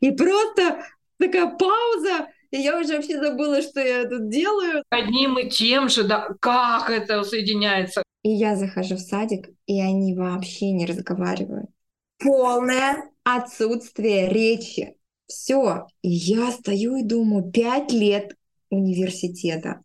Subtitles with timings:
[0.00, 0.84] И просто
[1.18, 4.82] такая пауза, и я уже вообще забыла, что я тут делаю.
[4.90, 8.02] Одним и тем же, да, как это соединяется.
[8.22, 11.70] И я захожу в садик, и они вообще не разговаривают.
[12.18, 14.94] Полное отсутствие речи.
[15.26, 15.86] Все.
[16.02, 18.34] И я стою и думаю, пять лет
[18.70, 19.82] университета.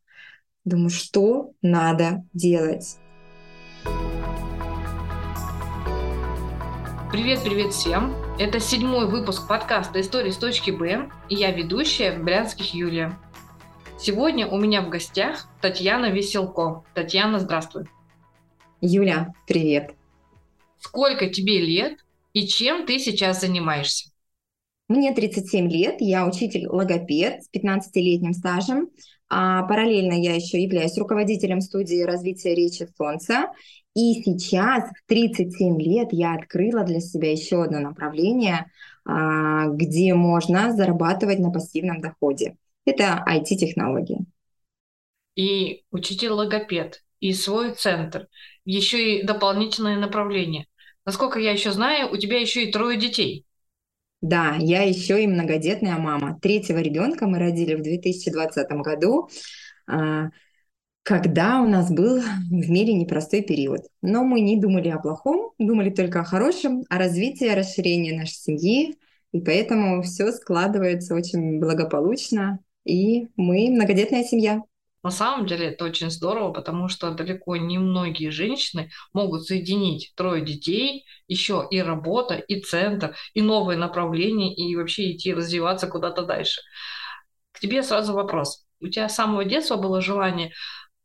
[0.63, 2.97] Думаю, что надо делать?
[7.11, 8.22] Привет-привет всем!
[8.39, 13.15] Это седьмой выпуск подкаста «Истории с точки Б» и я ведущая Брянских Юлия.
[13.99, 16.83] Сегодня у меня в гостях Татьяна Веселко.
[16.95, 17.85] Татьяна, здравствуй.
[18.81, 19.93] Юля, привет.
[20.79, 24.09] Сколько тебе лет и чем ты сейчас занимаешься?
[24.87, 28.89] Мне 37 лет, я учитель-логопед с 15-летним стажем.
[29.29, 33.47] А параллельно я еще являюсь руководителем студии развития речи «Солнце».
[33.95, 38.71] И сейчас, в 37 лет, я открыла для себя еще одно направление,
[39.05, 42.57] а, где можно зарабатывать на пассивном доходе.
[42.85, 44.25] Это IT-технологии.
[45.35, 48.27] И учитель-логопед, и свой центр,
[48.65, 50.67] еще и дополнительные направления.
[51.05, 53.45] Насколько я еще знаю, у тебя еще и трое детей.
[54.23, 56.39] Да, я еще и многодетная мама.
[56.41, 59.27] Третьего ребенка мы родили в 2020 году,
[59.85, 60.29] а,
[61.03, 63.81] когда у нас был в мире непростой период.
[64.01, 68.35] Но мы не думали о плохом, думали только о хорошем, о развитии, о расширении нашей
[68.35, 68.95] семьи.
[69.33, 72.59] И поэтому все складывается очень благополучно.
[72.85, 74.61] И мы многодетная семья.
[75.03, 80.43] На самом деле это очень здорово, потому что далеко не многие женщины могут соединить трое
[80.43, 86.61] детей, еще и работа, и центр, и новые направления, и вообще идти развиваться куда-то дальше.
[87.51, 88.65] К тебе сразу вопрос.
[88.79, 90.53] У тебя с самого детства было желание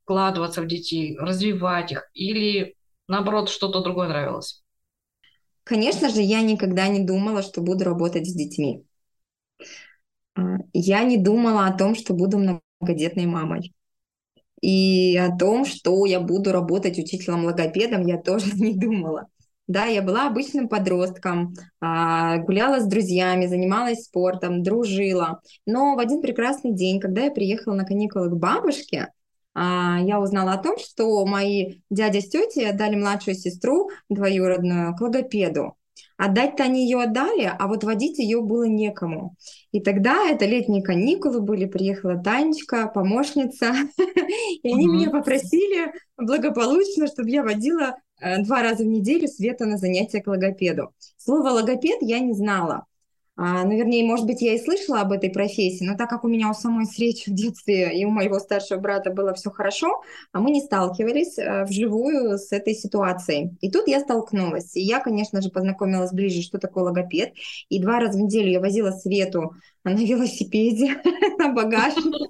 [0.04, 2.76] вкладываться в детей, развивать их, или
[3.08, 4.62] наоборот что-то другое нравилось?
[5.64, 8.84] Конечно же, я никогда не думала, что буду работать с детьми.
[10.34, 10.40] А,
[10.72, 13.74] я не думала о том, что буду многодетной мамой.
[14.60, 19.28] И о том, что я буду работать учителем-логопедом, я тоже не думала.
[19.68, 25.42] Да, я была обычным подростком, а, гуляла с друзьями, занималась спортом, дружила.
[25.66, 29.08] Но в один прекрасный день, когда я приехала на каникулы к бабушке,
[29.54, 35.00] а, я узнала о том, что мои дядя с тетей отдали младшую сестру двоюродную к
[35.02, 35.77] логопеду.
[36.18, 39.36] Отдать-то они ее отдали, а вот водить ее было некому.
[39.70, 43.72] И тогда это летние каникулы были, приехала Танечка, помощница,
[44.62, 49.78] и они меня попросили благополучно, чтобы я водила э, два раза в неделю Света на
[49.78, 50.92] занятия к логопеду.
[51.18, 52.86] Слово логопед я не знала.
[53.40, 56.28] А, ну, вернее, может быть, я и слышала об этой профессии, но так как у
[56.28, 60.02] меня у самой с речью в детстве и у моего старшего брата было все хорошо,
[60.32, 63.56] а мы не сталкивались а, вживую с этой ситуацией.
[63.60, 64.74] И тут я столкнулась.
[64.74, 67.32] И я, конечно же, познакомилась ближе, что такое логопед.
[67.68, 69.54] И два раза в неделю я возила Свету
[69.84, 71.00] на велосипеде,
[71.38, 72.26] на багажнике.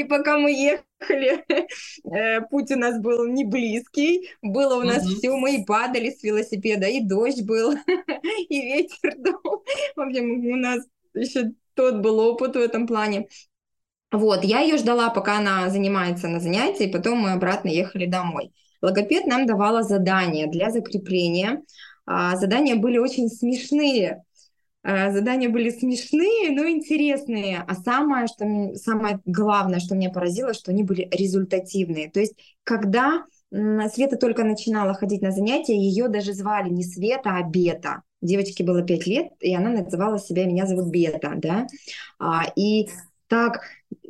[0.00, 1.44] И пока мы ехали,
[2.10, 6.22] э, путь у нас был не близкий, было у нас все, мы и падали с
[6.22, 7.74] велосипеда, и дождь был,
[8.48, 9.62] и ветер дул.
[9.94, 13.28] В общем, у нас еще тот был опыт в этом плане.
[14.10, 18.54] Вот, я ее ждала, пока она занимается на занятии, и потом мы обратно ехали домой.
[18.80, 21.62] Логопед нам давала задания для закрепления.
[22.06, 24.22] А, задания были очень смешные.
[24.82, 27.64] Э, задания были смешные, но интересные.
[27.66, 28.44] А самое, что,
[28.76, 32.10] самое главное, что меня поразило, что они были результативные.
[32.10, 37.42] То есть, когда Света только начинала ходить на занятия, ее даже звали не Света, а
[37.42, 38.02] Бета.
[38.22, 41.66] Девочке было 5 лет, и она называла себя «Меня зовут Бета», да.
[42.20, 42.88] А, и
[43.26, 43.62] так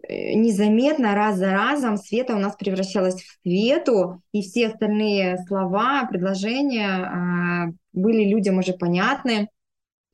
[0.08, 6.06] э, незаметно раз за разом Света у нас превращалась в Свету, и все остальные слова,
[6.10, 9.48] предложения а, были людям уже понятны.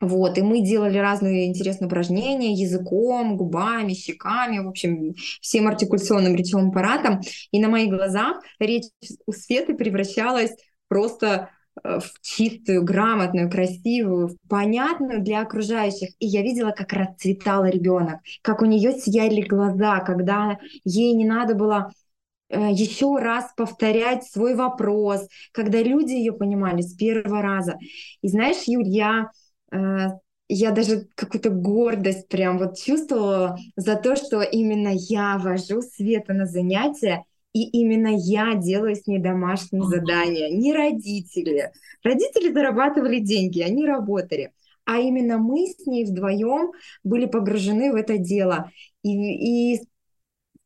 [0.00, 6.68] Вот, и мы делали разные интересные упражнения языком, губами, щеками, в общем, всем артикуляционным речевым
[6.68, 7.20] аппаратом.
[7.50, 8.84] И на моих глазах речь
[9.24, 10.54] у Светы превращалась
[10.88, 11.48] просто
[11.82, 16.10] э, в чистую, грамотную, красивую, понятную для окружающих.
[16.18, 21.54] И я видела, как расцветал ребенок, как у нее сияли глаза, когда ей не надо
[21.54, 21.90] было
[22.50, 27.78] э, еще раз повторять свой вопрос, когда люди ее понимали с первого раза.
[28.20, 29.30] И знаешь, Юль, я
[29.70, 36.46] я даже какую-то гордость прям вот чувствовала за то, что именно я вожу Света на
[36.46, 39.86] занятия, и именно я делаю с ней домашние uh-huh.
[39.86, 41.72] задания, не родители.
[42.04, 44.52] Родители зарабатывали деньги, они работали.
[44.84, 46.72] А именно мы с ней вдвоем
[47.02, 48.70] были погружены в это дело.
[49.02, 49.80] И, и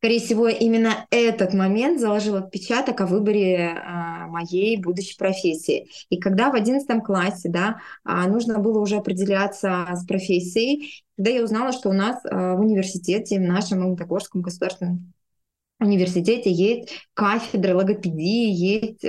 [0.01, 5.91] Скорее всего, именно этот момент заложил отпечаток о выборе а, моей будущей профессии.
[6.09, 11.45] И когда в одиннадцатом классе, да, а, нужно было уже определяться с профессией, когда я
[11.45, 15.13] узнала, что у нас а, в университете, в нашем Магнитогорском государственном
[15.81, 19.05] университете есть кафедра логопедии, есть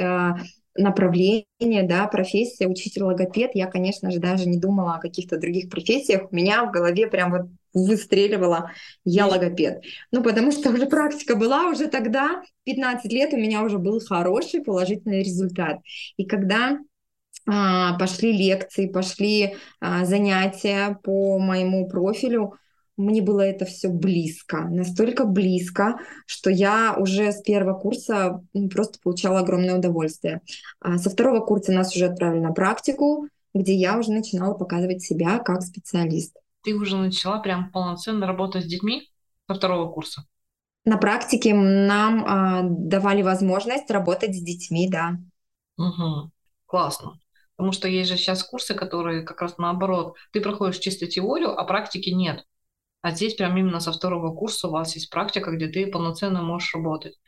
[0.76, 3.52] направление, да, профессия учитель-логопед.
[3.54, 6.32] Я, конечно же, даже не думала о каких-то других профессиях.
[6.32, 7.42] У меня в голове прям вот
[7.74, 8.72] выстреливала
[9.06, 9.84] я логопед.
[10.12, 14.62] Ну, потому что уже практика была уже тогда, 15 лет у меня уже был хороший
[14.62, 15.80] положительный результат.
[16.18, 16.80] И когда
[17.48, 22.54] а, пошли лекции, пошли а, занятия по моему профилю,
[22.98, 28.42] мне было это все близко, настолько близко, что я уже с первого курса
[28.72, 30.42] просто получала огромное удовольствие.
[30.80, 35.40] А со второго курса нас уже отправили на практику, где я уже начинала показывать себя
[35.40, 36.41] как специалист.
[36.64, 39.10] Ты уже начала прям полноценно работать с детьми
[39.48, 40.26] со второго курса?
[40.86, 45.18] На практике нам а, давали возможность работать с детьми, да.
[45.78, 46.32] Угу.
[46.66, 47.20] Классно.
[47.56, 50.16] Потому что есть же сейчас курсы, которые как раз наоборот.
[50.32, 52.46] Ты проходишь чисто теорию, а практики нет.
[53.02, 56.74] А здесь прям именно со второго курса у вас есть практика, где ты полноценно можешь
[56.74, 57.20] работать.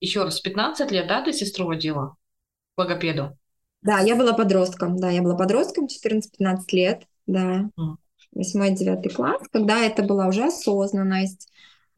[0.00, 2.16] Еще раз, 15 лет, да, ты сестру водила
[2.74, 3.36] к логопеду?
[3.82, 7.70] Да, я была подростком, да, я была подростком, 14-15 лет, да.
[8.32, 11.48] Восьмой, девятый класс, когда это была уже осознанность,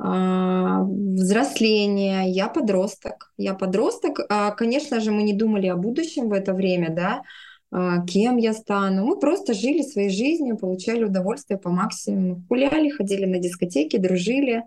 [0.01, 3.33] а, взросление, я подросток.
[3.37, 4.21] Я подросток.
[4.29, 7.23] А, конечно же, мы не думали о будущем в это время, да,
[7.71, 9.05] а, кем я стану.
[9.05, 12.45] Мы просто жили своей жизнью, получали удовольствие по максимуму.
[12.49, 14.65] Гуляли, ходили на дискотеки, дружили.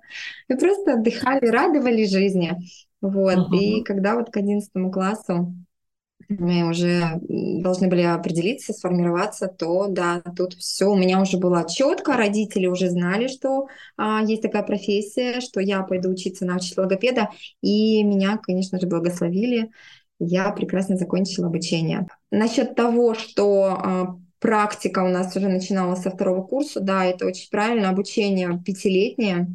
[0.50, 2.52] И просто отдыхали, радовали жизни.
[3.02, 3.38] Вот.
[3.38, 3.58] Uh-huh.
[3.58, 5.56] И когда вот к одиннадцатому классу
[6.39, 12.18] мы уже должны были определиться, сформироваться, то да, тут все у меня уже было четко,
[12.18, 13.68] родители уже знали, что
[13.98, 17.30] а, есть такая профессия, что я пойду учиться на учителя логопеда,
[17.62, 19.72] и меня, конечно же, благословили
[20.24, 22.07] я прекрасно закончила обучение.
[22.30, 27.50] Насчет того, что а, практика у нас уже начиналась со второго курса, да, это очень
[27.50, 27.89] правильно.
[27.89, 29.48] Обучение пятилетнее,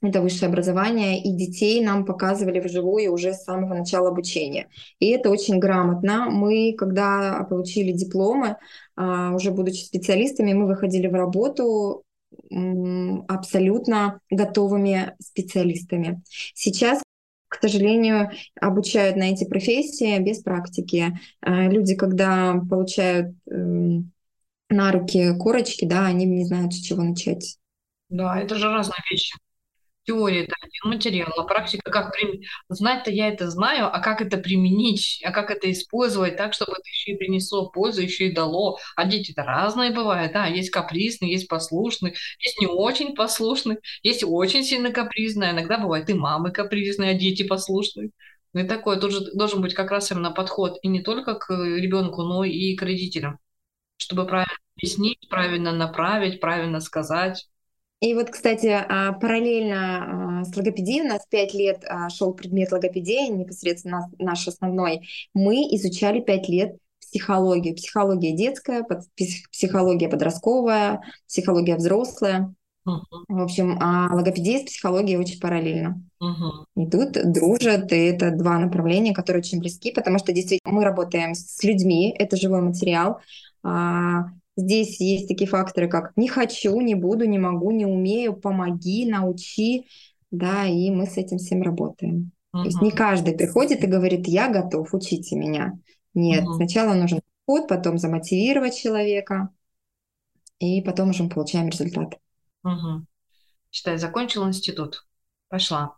[0.00, 4.68] это высшее образование, и детей нам показывали вживую уже с самого начала обучения.
[5.00, 6.30] И это очень грамотно.
[6.30, 8.56] Мы, когда получили дипломы,
[8.96, 12.04] а, уже будучи специалистами, мы выходили в работу
[13.26, 16.22] абсолютно готовыми специалистами.
[16.54, 17.02] Сейчас
[17.48, 18.30] к сожалению,
[18.60, 21.18] обучают на эти профессии без практики.
[21.40, 24.12] Э, люди, когда получают эм,
[24.68, 27.56] на руки корочки, да, они не знают, с чего начать.
[28.10, 29.34] Да, это же разные вещи.
[30.08, 32.46] Теория это один материал, а практика как применить.
[32.70, 36.88] Знать-то я это знаю, а как это применить, а как это использовать так, чтобы это
[36.88, 38.78] еще и принесло пользу, еще и дало.
[38.96, 44.64] А дети-то разные бывают, да, есть капризные, есть послушные, есть не очень послушные, есть очень
[44.64, 48.10] сильно капризные, иногда бывает и мамы капризные, а дети послушные.
[48.54, 52.22] Ну и такое тоже должен быть как раз именно подход и не только к ребенку,
[52.22, 53.38] но и к родителям,
[53.98, 57.46] чтобы правильно объяснить, правильно направить, правильно сказать.
[58.00, 62.70] И вот, кстати, а, параллельно а, с логопедией, у нас пять лет а, шел предмет
[62.70, 67.74] логопедии, непосредственно наш основной, мы изучали пять лет психологию.
[67.74, 68.86] Психология детская,
[69.50, 72.54] психология подростковая, психология взрослая.
[72.86, 73.00] Uh-huh.
[73.28, 76.02] В общем, логопедия с психологией очень параллельно.
[76.22, 76.64] Uh-huh.
[76.76, 81.62] Идут, дружат, и это два направления, которые очень близки, потому что действительно мы работаем с
[81.64, 83.20] людьми, это живой материал.
[84.58, 89.86] Здесь есть такие факторы, как не хочу, не буду, не могу, не умею, помоги, научи,
[90.32, 92.32] да, и мы с этим всем работаем.
[92.52, 92.62] Uh-huh.
[92.62, 95.78] То есть не каждый приходит и говорит, я готов, учите меня.
[96.12, 96.56] Нет, uh-huh.
[96.56, 99.50] сначала нужен подход, потом замотивировать человека,
[100.58, 102.18] и потом уже мы получаем результат.
[102.64, 103.06] Угу.
[103.70, 105.06] Считай, закончил институт,
[105.48, 105.96] пошла.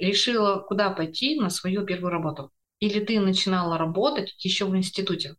[0.00, 2.50] Решила, куда пойти на свою первую работу?
[2.80, 5.36] Или ты начинала работать еще в институте?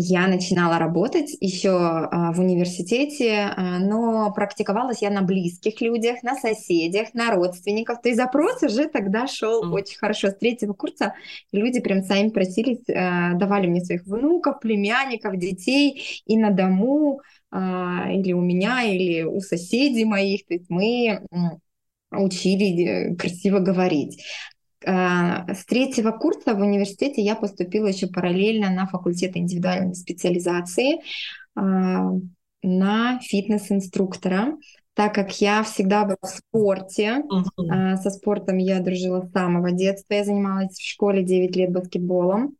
[0.00, 6.36] Я начинала работать еще а, в университете, а, но практиковалась я на близких людях, на
[6.36, 8.00] соседях, на родственников.
[8.00, 9.72] То есть запрос уже тогда шел mm.
[9.72, 10.28] очень хорошо.
[10.28, 11.14] С третьего курса
[11.50, 18.34] люди прям сами просились, а, давали мне своих внуков, племянников, детей и на дому, или
[18.34, 20.46] у меня, или у соседей моих.
[20.46, 21.22] То есть мы
[22.10, 24.22] учили э, красиво говорить.
[24.86, 31.00] А, с третьего курса в университете я поступила еще параллельно на факультет индивидуальной специализации
[31.54, 32.12] а,
[32.62, 34.56] на фитнес-инструктора,
[34.94, 37.22] так как я всегда была в спорте.
[37.30, 37.96] Uh-huh.
[37.96, 40.14] Со спортом я дружила с самого детства.
[40.14, 42.56] Я занималась в школе 9 лет баскетболом.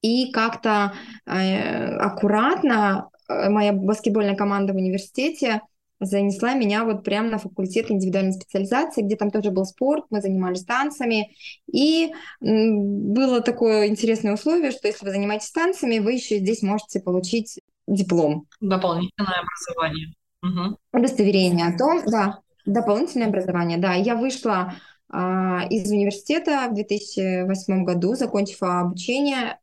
[0.00, 0.92] И как-то
[1.24, 5.62] э, аккуратно э, моя баскетбольная команда в университете
[6.04, 10.64] занесла меня вот прямо на факультет индивидуальной специализации, где там тоже был спорт, мы занимались
[10.64, 11.34] танцами.
[11.72, 17.60] И было такое интересное условие, что если вы занимаетесь танцами, вы еще здесь можете получить
[17.86, 18.46] диплом.
[18.60, 20.14] Дополнительное образование.
[20.42, 20.78] Угу.
[20.92, 23.94] Удостоверение о том, да, дополнительное образование, да.
[23.94, 24.74] Я вышла
[25.08, 29.58] а, из университета в 2008 году, закончив обучение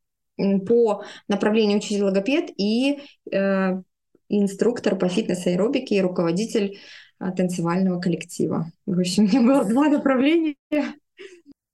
[0.68, 3.82] по направлению учитель логопед и э,
[4.30, 6.80] инструктор по фитнес-аэробике и руководитель
[7.20, 8.72] а, танцевального коллектива.
[8.86, 10.56] В общем, у меня было два направления.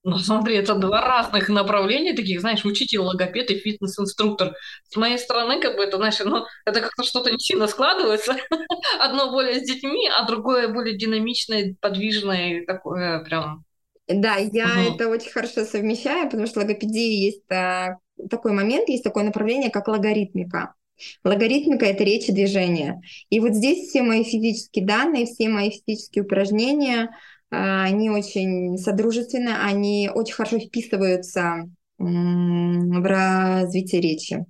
[0.03, 4.53] Ну, смотри, это два разных направления таких, знаешь, учитель, логопед и фитнес-инструктор.
[4.87, 8.35] С моей стороны, как бы это, знаешь, ну, это как-то что-то не сильно складывается.
[8.99, 13.63] Одно более с детьми, а другое более динамичное, подвижное, такое прям...
[14.07, 14.93] Да, я угу.
[14.95, 17.97] это очень хорошо совмещаю, потому что в логопедии есть а,
[18.29, 20.75] такой момент, есть такое направление, как логаритмика.
[21.23, 23.01] Логаритмика— это речь и движение.
[23.29, 27.09] И вот здесь все мои физические данные, все мои физические упражнения,
[27.51, 34.45] а, они очень содружественны, они очень хорошо вписываются в развитие речи.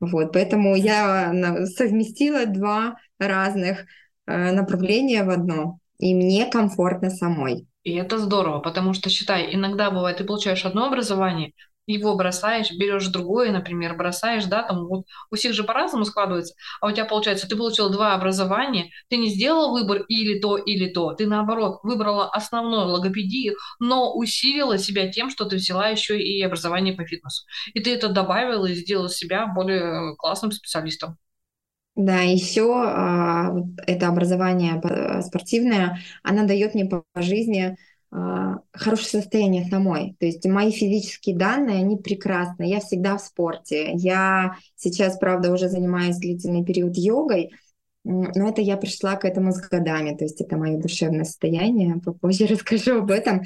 [0.00, 1.32] Вот, поэтому я
[1.66, 3.86] совместила два разных
[4.26, 7.66] э, направления в одно, и мне комфортно самой.
[7.84, 11.52] И это здорово, потому что, считай, иногда бывает, ты получаешь одно образование,
[11.86, 16.88] его бросаешь, берешь другое, например, бросаешь, да, там вот у всех же по-разному складывается, а
[16.88, 21.12] у тебя получается, ты получил два образования, ты не сделал выбор или то, или то,
[21.14, 26.94] ты наоборот выбрала основную логопедию, но усилила себя тем, что ты взяла еще и образование
[26.94, 27.44] по фитнесу.
[27.74, 31.16] И ты это добавила и сделала себя более классным специалистом.
[31.96, 33.52] Да, еще а,
[33.86, 34.82] это образование
[35.22, 37.76] спортивное, она дает мне по жизни
[38.72, 40.16] хорошее состояние самой.
[40.20, 42.64] То есть мои физические данные, они прекрасны.
[42.64, 43.92] Я всегда в спорте.
[43.92, 47.50] Я сейчас, правда, уже занимаюсь длительный период йогой,
[48.04, 52.46] но это я пришла к этому с годами, то есть это мое душевное состояние, попозже
[52.50, 53.42] расскажу об этом.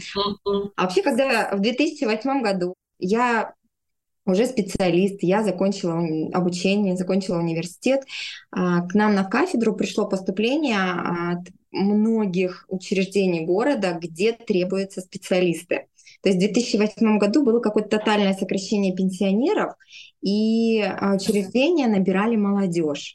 [0.76, 3.54] А вообще, когда в 2008 году я
[4.28, 6.00] уже специалист, я закончила
[6.32, 8.04] обучение, закончила университет,
[8.50, 15.86] а, к нам на кафедру пришло поступление от многих учреждений города, где требуются специалисты.
[16.22, 19.74] То есть в 2008 году было какое-то тотальное сокращение пенсионеров,
[20.20, 23.14] и а, учреждения набирали молодежь.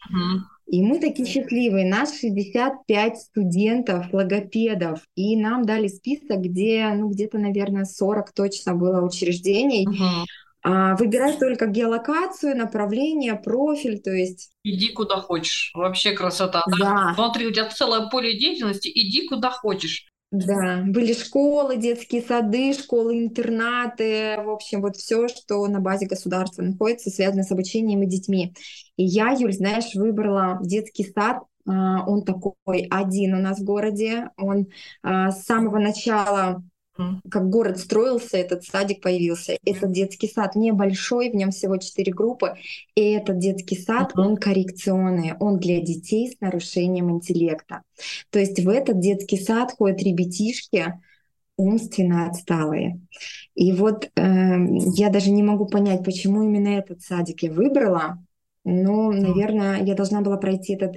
[0.67, 1.86] И мы такие счастливые.
[1.86, 5.01] Нас 65 студентов, логопедов.
[5.15, 9.86] И нам дали список, где, ну, где-то, наверное, 40 точно было учреждений.
[9.86, 10.25] Uh-huh.
[10.63, 14.51] А, выбирай только геолокацию, направление, профиль, то есть...
[14.63, 15.72] Иди куда хочешь.
[15.75, 16.63] Вообще красота.
[16.79, 17.12] Да.
[17.15, 20.08] Смотри, у тебя целое поле деятельности, иди куда хочешь.
[20.32, 27.12] Да, были школы, детские сады, школы-интернаты, в общем, вот все, что на базе государства находится,
[27.12, 28.55] связано с обучением и детьми.
[28.98, 34.29] И я, Юль, знаешь, выбрала детский сад, а, он такой один у нас в городе,
[34.38, 34.70] он
[35.03, 36.63] а, с самого начала
[36.95, 39.57] как город строился, этот садик появился.
[39.65, 42.55] Этот детский сад небольшой, в нем всего четыре группы.
[42.95, 47.81] И этот детский сад, он коррекционный, он для детей с нарушением интеллекта.
[48.29, 50.93] То есть в этот детский сад ходят ребятишки,
[51.57, 53.00] умственно отсталые.
[53.55, 54.09] И вот э,
[54.95, 58.23] я даже не могу понять, почему именно этот садик я выбрала.
[58.63, 60.95] Но, наверное, я должна была пройти этот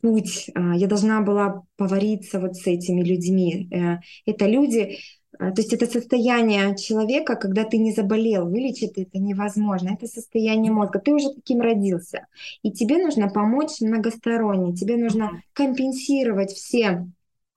[0.00, 3.68] путь, э, я должна была повариться вот с этими людьми.
[3.72, 4.98] Э, это люди,
[5.38, 9.90] то есть это состояние человека, когда ты не заболел, вылечить это невозможно.
[9.90, 10.98] Это состояние мозга.
[10.98, 12.26] Ты уже таким родился.
[12.62, 14.74] И тебе нужно помочь многосторонне.
[14.74, 17.06] Тебе нужно компенсировать все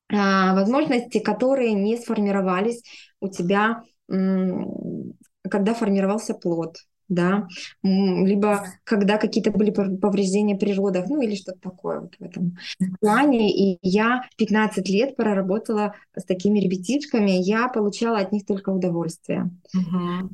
[0.10, 2.84] а, возможности, которые не сформировались
[3.20, 6.78] у тебя, когда формировался плод
[7.12, 7.48] да,
[7.84, 12.58] либо когда какие-то были повреждения при родах, ну или что-то такое вот в этом
[13.00, 13.52] плане.
[13.52, 19.52] И я 15 лет проработала с такими ребятишками, я получала от них только удовольствие.
[19.76, 20.30] Угу.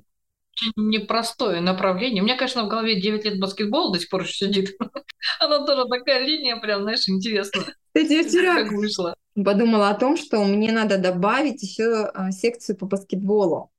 [0.76, 2.22] Непростое направление.
[2.22, 4.78] У меня, конечно, в голове 9 лет баскетбол до сих пор еще сидит.
[5.40, 7.66] Она тоже такая линия, прям, знаешь, интересная.
[7.94, 8.72] Кстати, я вчера как
[9.44, 13.72] подумала о том, что мне надо добавить еще а, секцию по баскетболу.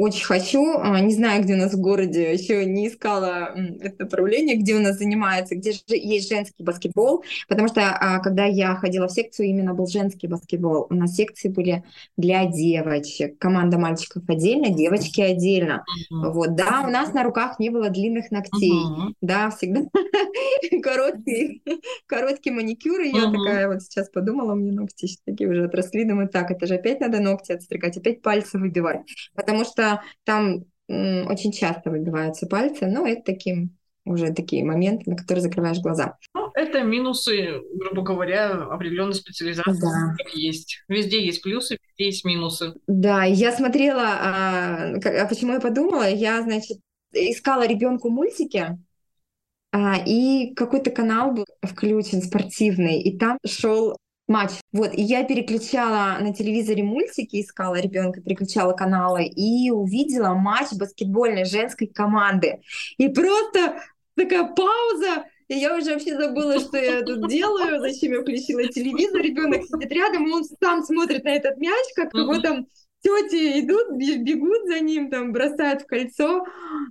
[0.00, 4.56] Очень хочу, а, не знаю, где у нас в городе, еще не искала это направление,
[4.56, 9.08] где у нас занимается, где же есть женский баскетбол, потому что а, когда я ходила
[9.08, 10.86] в секцию, именно был женский баскетбол.
[10.88, 11.84] У нас секции были
[12.16, 15.84] для девочек, команда мальчиков отдельно, девочки отдельно.
[16.10, 16.32] Uh-huh.
[16.32, 19.12] Вот, да, у нас на руках не было длинных ногтей, uh-huh.
[19.20, 19.82] да, всегда
[20.82, 21.62] короткий,
[22.06, 23.20] короткий маникюр, и uh-huh.
[23.20, 26.76] я такая вот сейчас подумала, у меня ногти такие уже отросли, думаю, так, это же
[26.76, 29.02] опять надо ногти отстригать, опять пальцы выбивать,
[29.34, 29.89] потому что
[30.24, 36.16] там очень часто выбиваются пальцы, но это таким уже такие моменты, на которые закрываешь глаза.
[36.34, 39.80] Ну, это минусы, грубо говоря, определенной специализации.
[39.80, 40.14] Да.
[40.32, 40.82] Есть.
[40.88, 42.74] Везде есть плюсы, везде есть минусы.
[42.86, 46.78] Да, я смотрела, а, а почему я подумала, я, значит,
[47.12, 48.78] искала ребенку мультики,
[49.72, 53.96] а, и какой-то канал был включен спортивный, и там шел
[54.30, 54.52] матч.
[54.72, 61.44] Вот, и я переключала на телевизоре мультики, искала ребенка, переключала каналы и увидела матч баскетбольной
[61.44, 62.60] женской команды.
[62.96, 63.82] И просто
[64.16, 69.20] такая пауза, и я уже вообще забыла, что я тут делаю, зачем я включила телевизор,
[69.20, 72.66] ребенок сидит рядом, и он сам смотрит на этот мяч, как его там
[73.02, 76.44] тети идут, бегут за ним, там бросают в кольцо.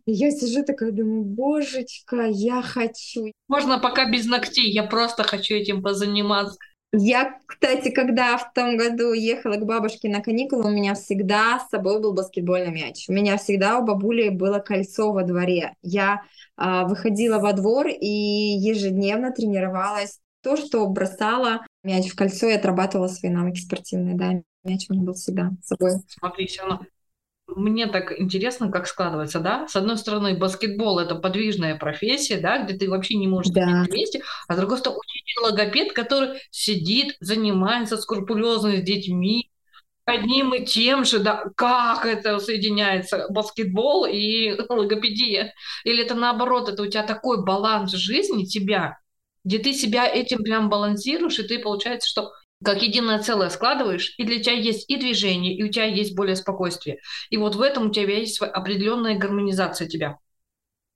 [0.06, 3.32] И я сижу такая, думаю, божечка, я хочу.
[3.48, 6.58] Можно пока без ногтей, я просто хочу этим позаниматься.
[6.92, 11.70] Я, кстати, когда в том году ехала к бабушке на каникулы, у меня всегда с
[11.70, 13.06] собой был баскетбольный мяч.
[13.08, 15.76] У меня всегда у бабули было кольцо во дворе.
[15.84, 16.24] Я
[16.58, 20.20] э, выходила во двор и ежедневно тренировалась.
[20.42, 24.32] То, что бросала мяч в кольцо и отрабатывала свои навыки спортивные, да,
[24.64, 25.92] мяч у меня был всегда с собой.
[26.08, 26.86] Смотри, все равно
[27.56, 29.68] мне так интересно, как складывается, да?
[29.68, 33.66] С одной стороны, баскетбол это подвижная профессия, да, где ты вообще не можешь да.
[33.66, 39.50] на месте, а с другой стороны, учитель логопед, который сидит, занимается скрупулезно с детьми,
[40.06, 45.54] одним и тем же, да, как это соединяется, баскетбол и логопедия?
[45.84, 48.98] Или это наоборот, это у тебя такой баланс жизни тебя,
[49.44, 52.32] где ты себя этим прям балансируешь, и ты получается, что
[52.64, 56.36] как единое целое складываешь, и для тебя есть и движение, и у тебя есть более
[56.36, 57.00] спокойствие.
[57.30, 60.18] И вот в этом у тебя есть определенная гармонизация тебя.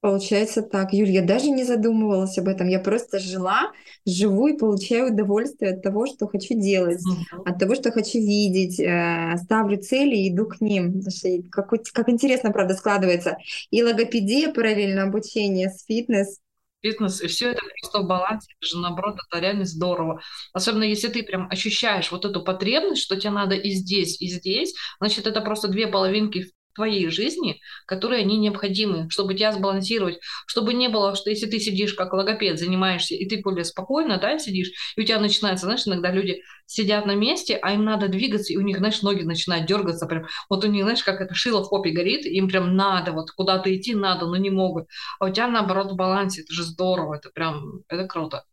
[0.03, 2.67] Получается так, Юль, я даже не задумывалась об этом.
[2.67, 3.71] Я просто жила,
[4.05, 7.43] живу и получаю удовольствие от того, что хочу делать, uh-huh.
[7.45, 11.01] от того, что хочу видеть, э, ставлю цели и иду к ним.
[11.49, 13.37] Как, как интересно, правда, складывается.
[13.71, 16.39] И логопедия, параллельно обучение с фитнес,
[16.83, 20.21] фитнес, и все это просто в балансе, это же наоборот, это реально здорово.
[20.53, 24.75] Особенно если ты прям ощущаешь вот эту потребность, что тебе надо и здесь, и здесь,
[24.99, 30.89] значит, это просто две половинки твоей жизни, которые они необходимы, чтобы тебя сбалансировать, чтобы не
[30.89, 35.01] было, что если ты сидишь как логопед, занимаешься, и ты более спокойно, да, сидишь, и
[35.01, 38.61] у тебя начинается, знаешь, иногда люди сидят на месте, а им надо двигаться, и у
[38.61, 41.91] них, знаешь, ноги начинают дергаться, прям, вот у них, знаешь, как это шило в попе
[41.91, 44.87] горит, им прям надо, вот куда-то идти надо, но не могут,
[45.19, 48.43] а у тебя, наоборот, в балансе, это же здорово, это прям, это круто.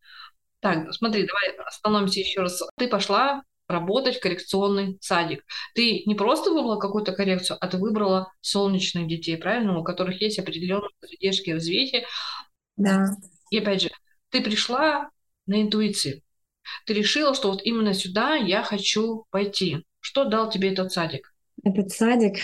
[0.61, 2.63] Так, смотри, давай остановимся еще раз.
[2.77, 5.45] Ты пошла работать в коррекционный садик.
[5.75, 10.39] Ты не просто выбрала какую-то коррекцию, а ты выбрала солнечных детей, правильно, у которых есть
[10.39, 12.05] определенные задержки в развитии.
[12.77, 13.07] Да.
[13.51, 13.91] И опять же,
[14.31, 15.11] ты пришла
[15.47, 16.23] на интуиции.
[16.87, 19.85] Ты решила, что вот именно сюда я хочу пойти.
[20.01, 21.35] Что дал тебе этот садик?
[21.65, 22.37] Этот садик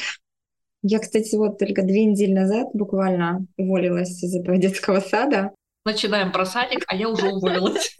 [0.89, 5.51] я, кстати, вот только две недели назад буквально уволилась из этого детского сада.
[5.85, 7.97] Начинаем про садик, а я уже уволилась.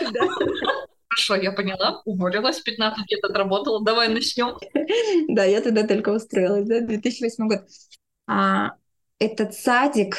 [1.10, 4.56] Хорошо, я поняла, уволилась, 15 лет отработала, давай начнем.
[5.28, 7.60] Да, я тогда только устроилась, да, 2008 год.
[8.26, 8.72] А,
[9.18, 10.16] этот садик,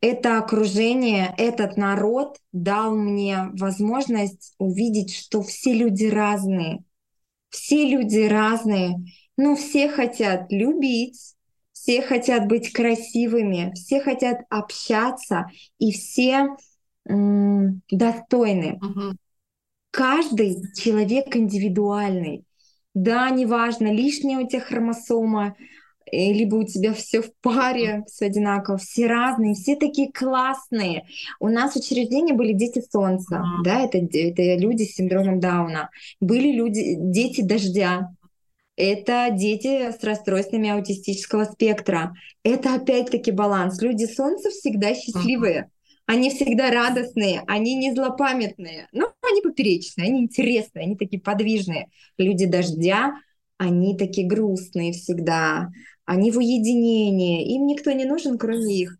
[0.00, 6.84] это окружение, этот народ дал мне возможность увидеть, что все люди разные.
[7.50, 8.96] Все люди разные,
[9.36, 11.34] но все хотят любить,
[11.72, 15.46] все хотят быть красивыми, все хотят общаться,
[15.78, 16.48] и все
[17.08, 18.78] м- достойны.
[18.82, 19.14] Uh-huh
[19.90, 22.44] каждый человек индивидуальный.
[22.94, 25.54] Да, неважно, лишняя у тебя хромосома,
[26.10, 31.04] э, либо у тебя все в паре, все одинаково, все разные, все такие классные.
[31.38, 33.62] У нас в учреждении были дети солнца, mm-hmm.
[33.64, 35.90] да, это, это люди с синдромом Дауна.
[36.20, 38.10] Были люди, дети дождя,
[38.80, 42.14] это дети с расстройствами аутистического спектра.
[42.42, 43.80] Это опять-таки баланс.
[43.82, 45.70] Люди солнца всегда счастливые.
[46.10, 51.86] Они всегда радостные, они не злопамятные, но они поперечные, они интересные, они такие подвижные.
[52.18, 53.14] Люди дождя,
[53.58, 55.68] они такие грустные всегда,
[56.06, 58.96] они в уединении, им никто не нужен, кроме их.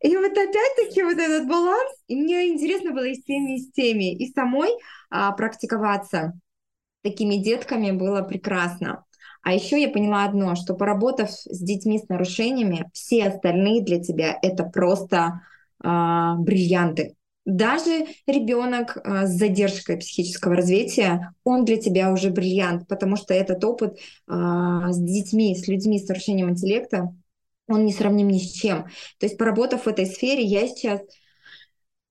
[0.00, 3.70] И вот опять-таки вот этот баланс, и мне интересно было и с теми, и с
[3.70, 4.70] теми, и самой
[5.10, 6.32] а, практиковаться
[7.04, 9.04] такими детками было прекрасно.
[9.42, 14.36] А еще я поняла одно, что поработав с детьми с нарушениями, все остальные для тебя
[14.42, 15.42] это просто
[15.84, 17.14] а, бриллианты.
[17.44, 23.62] Даже ребенок а, с задержкой психического развития, он для тебя уже бриллиант, потому что этот
[23.64, 27.14] опыт а, с детьми, с людьми с нарушением интеллекта,
[27.68, 28.84] он не сравним ни с чем.
[29.18, 31.00] То есть, поработав в этой сфере, я сейчас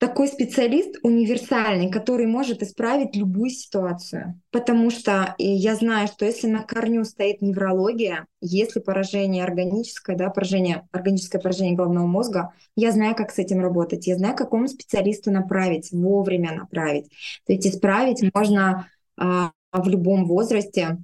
[0.04, 4.38] такой специалист универсальный, который может исправить любую ситуацию.
[4.52, 10.86] Потому что я знаю, что если на корню стоит неврология, если поражение органическое, да, поражение,
[10.92, 15.94] органическое поражение головного мозга, я знаю, как с этим работать, я знаю, какому специалисту направить,
[15.94, 17.10] вовремя направить.
[17.48, 20.98] То есть исправить можно а, в любом возрасте,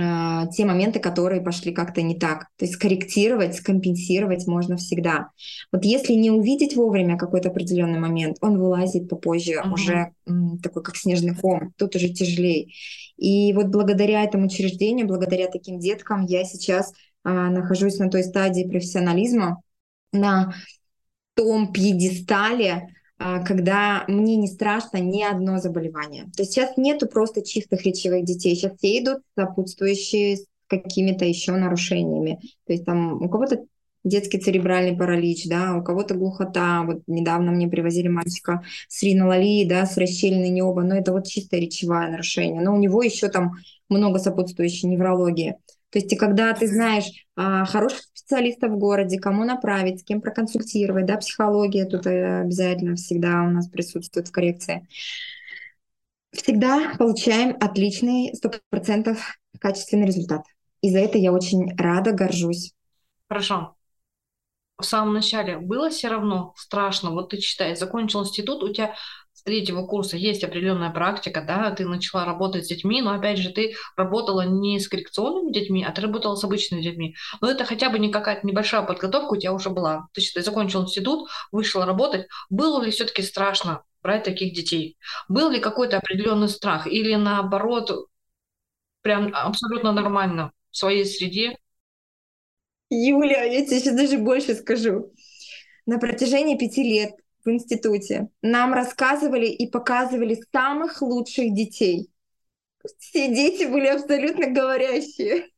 [0.00, 2.46] а, те моменты, которые пошли как-то не так.
[2.56, 5.30] То есть скорректировать, скомпенсировать можно всегда.
[5.72, 9.72] Вот если не увидеть вовремя какой-то определенный момент, он вылазит попозже uh-huh.
[9.72, 12.68] уже м, такой как снежный ком, тут уже тяжелее.
[13.16, 18.68] И вот благодаря этому учреждению, благодаря таким деткам я сейчас а, нахожусь на той стадии
[18.68, 19.62] профессионализма,
[20.12, 20.54] на
[21.34, 22.88] том пьедестале,
[23.44, 26.24] когда мне не страшно ни одно заболевание.
[26.36, 31.52] То есть сейчас нету просто чистых речевых детей, сейчас все идут сопутствующие с какими-то еще
[31.52, 32.40] нарушениями.
[32.66, 33.64] То есть там у кого-то
[34.04, 36.82] детский церебральный паралич, да, у кого-то глухота.
[36.84, 41.60] Вот недавно мне привозили мальчика с ринололией, да, с расщельной неба, но это вот чистое
[41.60, 42.62] речевое нарушение.
[42.62, 43.52] Но у него еще там
[43.88, 45.56] много сопутствующей неврологии.
[45.90, 50.20] То есть и когда ты знаешь а, хороших специалистов в городе, кому направить, с кем
[50.20, 54.86] проконсультировать, да, психология тут э, обязательно всегда у нас присутствует в коррекции,
[56.32, 59.18] всегда получаем отличный, 100%
[59.58, 60.42] качественный результат.
[60.80, 62.72] И за это я очень рада, горжусь.
[63.28, 63.74] Хорошо.
[64.78, 68.94] В самом начале было все равно страшно, вот ты читай, закончил институт, у тебя
[69.40, 73.48] с третьего курса есть определенная практика, да, ты начала работать с детьми, но опять же
[73.48, 77.16] ты работала не с коррекционными детьми, а ты работала с обычными детьми.
[77.40, 80.08] Но это хотя бы не какая-то небольшая подготовка у тебя уже была.
[80.12, 82.26] Ты, ты закончил институт, вышла работать.
[82.50, 84.98] Было ли все-таки страшно брать таких детей?
[85.26, 86.86] Был ли какой-то определенный страх?
[86.86, 88.08] Или наоборот,
[89.00, 91.56] прям абсолютно нормально в своей среде?
[92.90, 95.14] Юля, я тебе сейчас даже больше скажу.
[95.86, 102.10] На протяжении пяти лет в институте нам рассказывали и показывали самых лучших детей.
[102.98, 105.48] Все дети были абсолютно говорящие.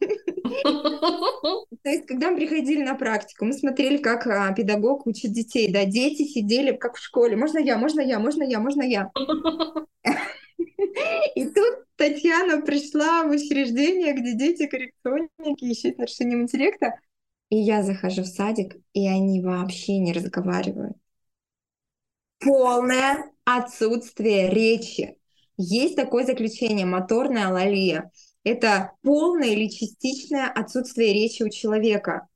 [1.83, 5.73] То есть, когда мы приходили на практику, мы смотрели, как а, педагог учит детей.
[5.73, 7.37] Да, дети сидели как в школе.
[7.37, 9.11] Можно я, можно я, можно я, можно я.
[11.37, 16.99] И тут Татьяна пришла в учреждение, где дети коррекционники ищут нарушением интеллекта.
[17.51, 20.97] И я захожу в садик, и они вообще не разговаривают
[22.45, 25.17] полное отсутствие речи.
[25.57, 28.11] Есть такое заключение моторная алалия.
[28.45, 32.29] Это полное или частичное отсутствие речи у человека.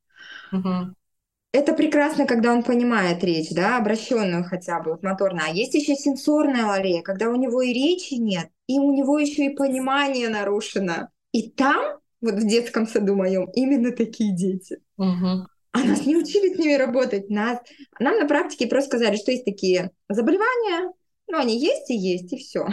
[0.52, 0.94] Угу.
[1.52, 5.46] Это прекрасно, когда он понимает речь, да, обращенную хотя бы, вот моторная.
[5.46, 9.46] А есть еще сенсорная алалия, когда у него и речи нет, и у него еще
[9.46, 11.08] и понимание нарушено.
[11.32, 14.78] И там, вот в детском саду моем, именно такие дети.
[14.98, 15.46] Угу.
[15.76, 17.28] А нас не учили с ними работать.
[17.28, 17.60] Нас,
[17.98, 20.92] нам на практике просто сказали, что есть такие заболевания,
[21.28, 22.66] но они есть и есть, и все.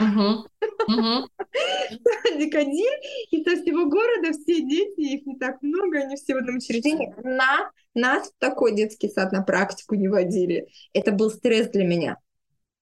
[2.24, 2.94] Садик один,
[3.32, 7.14] и со всего города все дети, их не так много, они все в одном учреждении.
[7.24, 10.68] На, нас в такой детский сад на практику не водили.
[10.94, 12.18] Это был стресс для меня.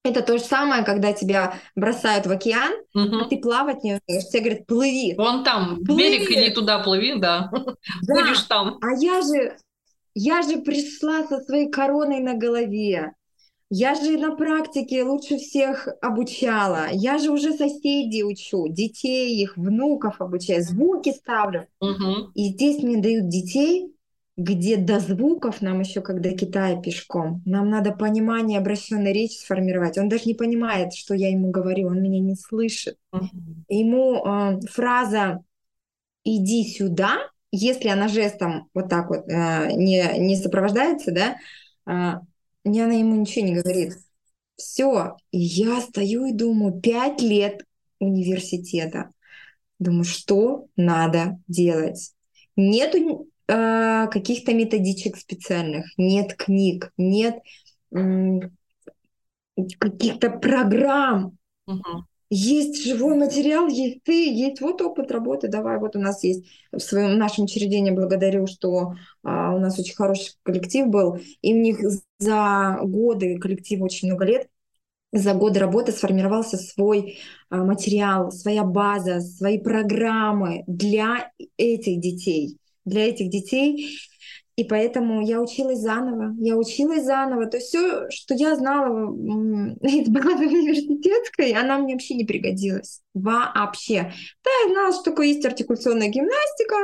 [0.04, 3.18] Это то же самое, когда тебя бросают в океан, угу.
[3.18, 4.24] а ты плавать не умеешь.
[4.26, 5.14] Все говорят, плыви.
[5.16, 6.18] Вон там, плыви.
[6.18, 7.52] берег иди туда, плыви, да.
[8.02, 8.14] да.
[8.16, 8.80] Будешь там.
[8.82, 9.58] А я же
[10.14, 13.14] я же пришла со своей короной на голове.
[13.74, 16.88] Я же на практике лучше всех обучала.
[16.92, 21.68] Я же уже соседей учу, детей их, внуков обучаю, звуки ставлю.
[21.80, 22.32] Угу.
[22.36, 23.96] И здесь мне дают детей,
[24.36, 27.42] где до звуков нам еще до Китая пешком.
[27.46, 29.98] Нам надо понимание обращенной речи сформировать.
[29.98, 32.98] Он даже не понимает, что я ему говорю, он меня не слышит.
[33.14, 33.30] Угу.
[33.70, 35.46] Ему э, фраза
[36.26, 37.20] «иди сюда»
[37.52, 41.38] если она жестом вот так вот э, не, не сопровождается, да,
[41.88, 42.20] э,
[42.64, 43.94] не она ему ничего не говорит.
[44.56, 47.66] Все, я стою и думаю, пять лет
[48.00, 49.10] университета.
[49.80, 52.14] Думаю, что надо делать?
[52.56, 57.40] Нету э, каких-то методичек специальных, нет книг, нет
[57.96, 58.40] э,
[59.80, 61.38] каких-то программ.
[61.68, 62.04] Uh-huh.
[62.34, 65.50] Есть живой материал, есть ты, есть вот опыт работы.
[65.50, 69.96] Давай, вот у нас есть в своем нашем учреждении, благодарю, что а, у нас очень
[69.96, 71.80] хороший коллектив был, и у них
[72.20, 74.48] за годы, коллектив очень много лет,
[75.12, 77.18] за годы работы сформировался свой
[77.50, 83.98] а, материал, своя база, свои программы для этих детей, для этих детей.
[84.56, 87.46] И поэтому я училась заново, я училась заново.
[87.46, 89.12] То есть все, что я знала
[89.82, 93.02] из базы университетской, она мне вообще не пригодилась.
[93.14, 94.14] Вообще.
[94.44, 96.76] Да, я знала, что такое есть артикуляционная гимнастика,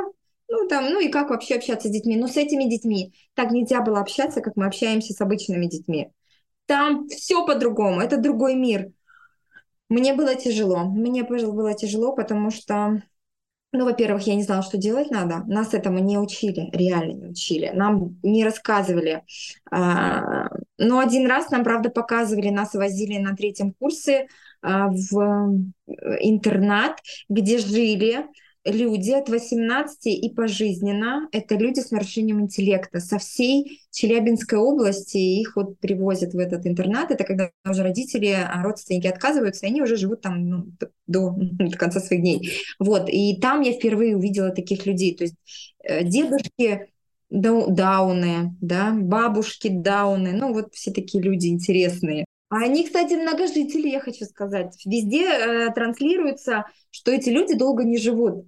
[0.50, 2.16] ну там, ну и как вообще общаться с детьми.
[2.16, 6.10] Но с этими детьми так нельзя было общаться, как мы общаемся с обычными детьми.
[6.66, 8.92] там все по-другому, это другой мир.
[9.90, 10.84] Мне было тяжело.
[10.84, 13.02] Мне было тяжело, потому что
[13.74, 15.44] ну, во-первых, я не знала, что делать надо.
[15.48, 17.72] Нас этому не учили, реально не учили.
[17.74, 19.24] Нам не рассказывали.
[19.70, 24.28] А, но один раз нам, правда, показывали, нас возили на третьем курсе
[24.62, 25.20] а, в
[25.88, 28.26] э, интернат, где жили
[28.72, 31.28] люди от 18 и пожизненно.
[31.32, 35.18] Это люди с нарушением интеллекта со всей Челябинской области.
[35.18, 37.12] Их вот привозят в этот интернат.
[37.12, 40.66] Это когда уже родители, а, родственники отказываются, и они уже живут там ну,
[41.08, 42.52] до, до конца своих дней.
[42.80, 43.10] Вот.
[43.10, 45.16] И там я впервые увидела таких людей.
[45.16, 45.36] То есть
[45.84, 46.88] э, дедушки
[47.30, 52.26] дауны, да, бабушки дауны, ну вот все такие люди интересные.
[52.50, 54.82] А они, кстати, многожители, я хочу сказать.
[54.86, 58.48] Везде э, транслируется, что эти люди долго не живут.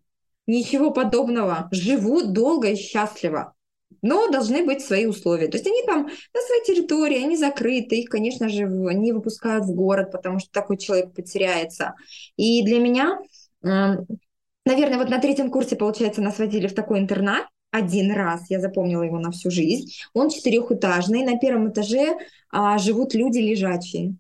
[0.49, 1.67] Ничего подобного.
[1.69, 3.53] Живут долго и счастливо.
[4.01, 5.47] Но должны быть свои условия.
[5.47, 9.75] То есть они там на своей территории, они закрыты, их, конечно же, не выпускают в
[9.75, 11.93] город, потому что такой человек потеряется.
[12.35, 13.19] И для меня,
[13.62, 19.03] наверное, вот на третьем курсе, получается, нас водили в такой интернат, один раз, я запомнила
[19.03, 19.91] его на всю жизнь.
[20.15, 22.15] Он четырехэтажный, на первом этаже
[22.49, 24.15] а, живут люди лежачие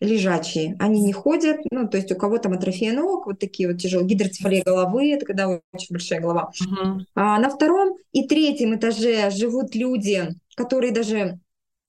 [0.00, 0.76] лежачие.
[0.78, 4.08] Они не ходят, ну, то есть у кого там атрофия ног, вот такие вот тяжелые,
[4.08, 6.50] гидроцефалия головы, это когда очень большая голова.
[6.60, 7.00] Uh-huh.
[7.14, 11.40] А на втором и третьем этаже живут люди, которые даже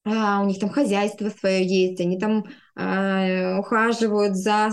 [0.05, 2.45] а, у них там хозяйство свое есть, они там
[2.75, 4.71] а, ухаживают за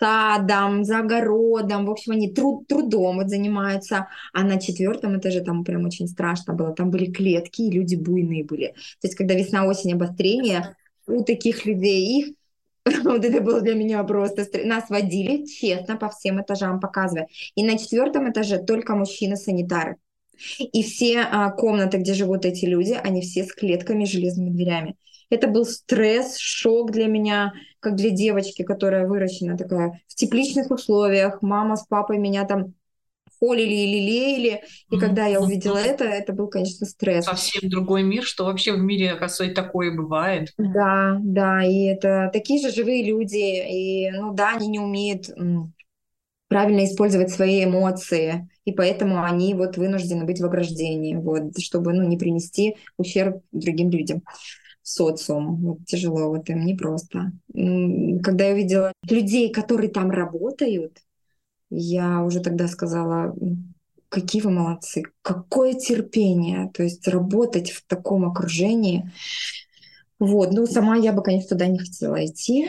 [0.00, 4.08] садом, за огородом, в общем, они труд, трудом вот занимаются.
[4.32, 8.44] А на четвертом этаже там прям очень страшно было, там были клетки, и люди буйные
[8.44, 8.68] были.
[9.00, 12.34] То есть, когда весна-осень обострение, у таких людей их
[13.04, 14.46] Вот это было для меня просто...
[14.64, 17.28] Нас водили честно по всем этажам, показывая.
[17.54, 19.96] И на четвертом этаже только мужчины-санитары.
[20.58, 24.96] И все а, комнаты, где живут эти люди, они все с клетками, железными дверями.
[25.30, 31.42] Это был стресс, шок для меня, как для девочки, которая выращена такая в тепличных условиях.
[31.42, 32.74] Мама с папой меня там
[33.38, 34.62] холили и лелеяли.
[34.90, 35.00] И mm-hmm.
[35.00, 37.24] когда я увидела это, это был, конечно, стресс.
[37.24, 40.52] Совсем другой мир, что вообще в мире, оказывается, такое бывает.
[40.58, 43.36] Да, да, и это такие же живые люди.
[43.36, 45.30] И, ну да, они не умеют
[46.48, 52.08] правильно использовать свои эмоции, и поэтому они вот вынуждены быть в ограждении, вот, чтобы ну,
[52.08, 54.22] не принести ущерб другим людям
[54.82, 55.56] социум.
[55.56, 57.32] Вот, тяжело вот им, непросто.
[57.52, 60.98] Когда я увидела людей, которые там работают,
[61.70, 63.34] я уже тогда сказала,
[64.08, 69.10] какие вы молодцы, какое терпение, то есть работать в таком окружении.
[70.18, 72.68] Вот, ну сама я бы, конечно, туда не хотела идти.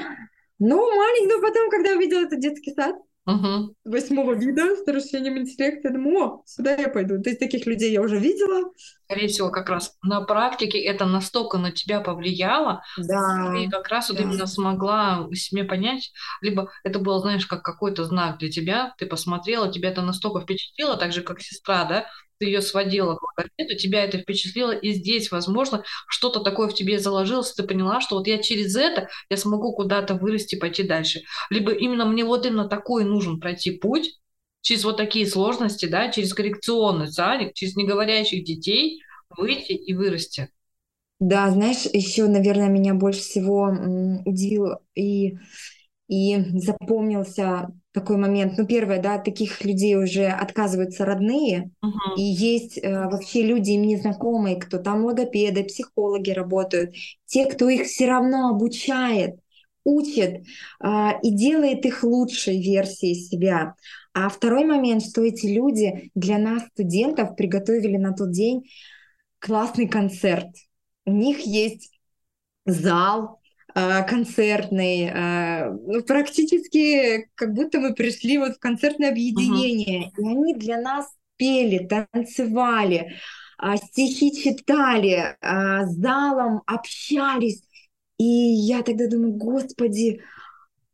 [0.59, 2.95] Но маленький, но потом, когда увидела этот детский сад,
[3.35, 3.75] угу.
[3.85, 7.21] восьмого вида с нарушением интеллекта, я думаю, о, сюда я пойду.
[7.21, 8.71] То есть таких людей я уже видела.
[9.05, 14.07] Скорее всего, как раз на практике это настолько на тебя повлияло, да, и как раз
[14.07, 14.13] да.
[14.13, 16.11] вот именно смогла себе понять,
[16.41, 20.95] либо это было, знаешь, как какой-то знак для тебя, ты посмотрела, тебя это настолько впечатлило,
[20.95, 22.05] так же, как сестра, да,
[22.39, 26.99] ты ее сводила к логопеду, тебя это впечатлило, и здесь, возможно, что-то такое в тебе
[26.99, 31.21] заложилось, ты поняла, что вот я через это, я смогу куда-то вырасти, пойти дальше.
[31.49, 34.19] Либо именно мне вот именно такой нужен пройти путь,
[34.61, 39.01] через вот такие сложности, да, через коррекционный садик, через неговорящих детей
[39.37, 40.49] выйти и вырасти.
[41.19, 43.69] Да, знаешь, еще, наверное, меня больше всего
[44.25, 45.37] удивил и,
[46.07, 48.57] и запомнился такой момент.
[48.57, 52.15] Ну, первое, да, таких людей уже отказываются родные, uh-huh.
[52.17, 56.93] и есть э, вообще люди им незнакомые, кто там логопеды, психологи работают,
[57.25, 59.39] те, кто их все равно обучает,
[59.83, 60.43] учит
[60.83, 63.73] э, и делает их лучшей версией себя.
[64.13, 68.63] А второй момент, что эти люди для нас, студентов, приготовили на тот день
[69.39, 70.47] классный концерт.
[71.05, 71.91] У них есть
[72.65, 73.38] зал,
[73.73, 80.21] концертный, э, ну, практически как будто мы пришли вот в концертное объединение, uh-huh.
[80.21, 83.15] и они для нас пели, танцевали,
[83.57, 87.63] а, стихи читали, а, с залом общались.
[88.17, 90.21] И я тогда думаю, господи,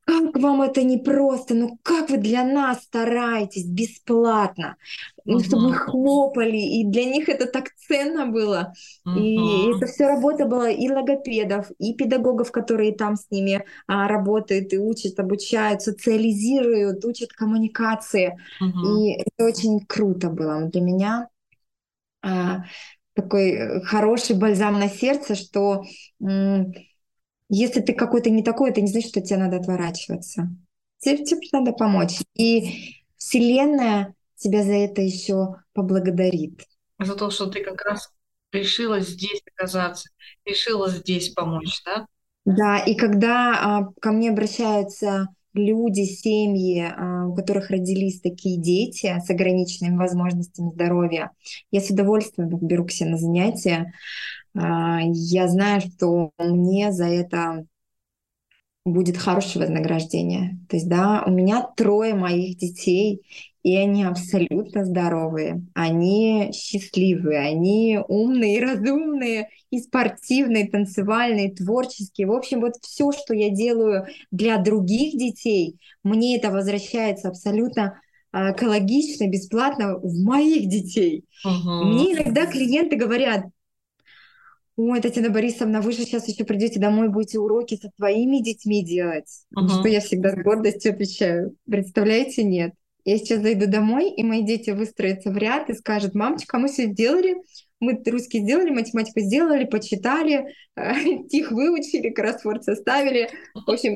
[0.05, 4.77] как вам это непросто, ну как вы для нас стараетесь бесплатно,
[5.25, 8.73] ну, чтобы мы хлопали, и для них это так ценно было.
[9.07, 9.19] Uh-huh.
[9.19, 14.71] И это все работа была и логопедов, и педагогов, которые там с ними а, работают
[14.73, 18.37] и учат, обучают, социализируют, учат коммуникации.
[18.61, 18.99] Uh-huh.
[18.99, 21.29] И это очень круто было для меня.
[22.21, 22.63] А,
[23.15, 25.83] такой э, хороший бальзам на сердце, что
[27.49, 30.49] если ты какой-то не такой, это не значит, что тебе надо отворачиваться.
[30.99, 32.19] Тебе, тебе надо помочь.
[32.35, 36.61] И Вселенная тебя за это еще поблагодарит.
[36.99, 38.09] За то, что ты как раз
[38.51, 40.09] решила здесь оказаться,
[40.45, 42.07] решила здесь помочь, да?
[42.45, 49.19] Да, и когда а, ко мне обращаются люди, семьи, а, у которых родились такие дети
[49.19, 51.31] с ограниченными возможностями здоровья,
[51.71, 53.93] я с удовольствием беру к себе на занятия.
[54.55, 57.65] А, я знаю, что мне за это
[58.85, 60.59] будет хорошее вознаграждение.
[60.69, 63.21] То есть, да, у меня трое моих детей,
[63.63, 72.27] и они абсолютно здоровые, они счастливые, они умные, разумные, и спортивные, танцевальные, творческие.
[72.27, 77.99] В общем, вот все, что я делаю для других детей, мне это возвращается абсолютно
[78.31, 81.25] а, экологично, бесплатно в моих детей.
[81.43, 81.85] Угу.
[81.85, 83.45] Мне иногда клиенты говорят,
[84.77, 89.45] Ой, Татьяна Борисовна, вы же сейчас еще придете домой, будете уроки со своими детьми делать.
[89.57, 89.69] Uh-huh.
[89.69, 91.55] Что я всегда с гордостью отвечаю.
[91.65, 92.73] Представляете, нет.
[93.05, 96.87] Я сейчас зайду домой, и мои дети выстроятся в ряд и скажут, мамочка, мы все
[96.87, 97.35] сделали,
[97.79, 100.53] мы русский сделали, математику сделали, почитали,
[101.29, 103.29] тих выучили, кроссворд составили.
[103.53, 103.95] В общем,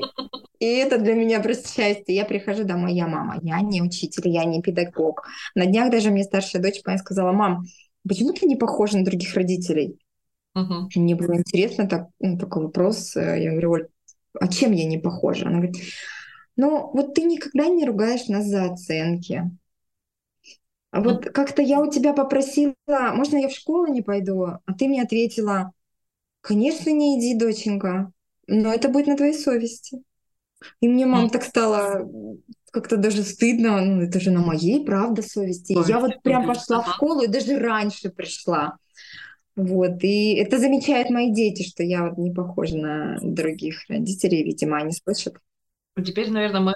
[0.60, 2.14] и это для меня просто счастье.
[2.14, 5.26] Я прихожу домой, я мама, я не учитель, я не педагог.
[5.54, 7.64] На днях даже мне старшая дочь моя сказала, мам,
[8.08, 9.98] почему ты не похожа на других родителей?
[10.54, 10.90] Угу.
[10.96, 13.16] Мне было интересно так, ну, такой вопрос.
[13.16, 13.88] Э, я говорю, Оль,
[14.38, 15.46] а чем я не похожа?
[15.46, 15.76] Она говорит,
[16.56, 19.50] ну вот ты никогда не ругаешь нас за оценки.
[20.90, 21.30] А вот mm.
[21.30, 24.42] как-то я у тебя попросила, можно я в школу не пойду?
[24.42, 25.72] А ты мне ответила,
[26.40, 28.12] конечно, не иди, доченька,
[28.46, 30.02] но это будет на твоей совести.
[30.80, 31.30] И мне мама mm.
[31.30, 32.08] так стало
[32.72, 35.74] как-то даже стыдно, ну это же на моей, правда, совести.
[35.74, 38.76] Ой, я вот прям пошла в школу и даже раньше пришла.
[39.56, 44.78] Вот, и это замечают мои дети, что я вот не похожа на других родителей, видимо,
[44.78, 45.34] они слышат.
[45.96, 46.74] Ну, теперь, наверное, мой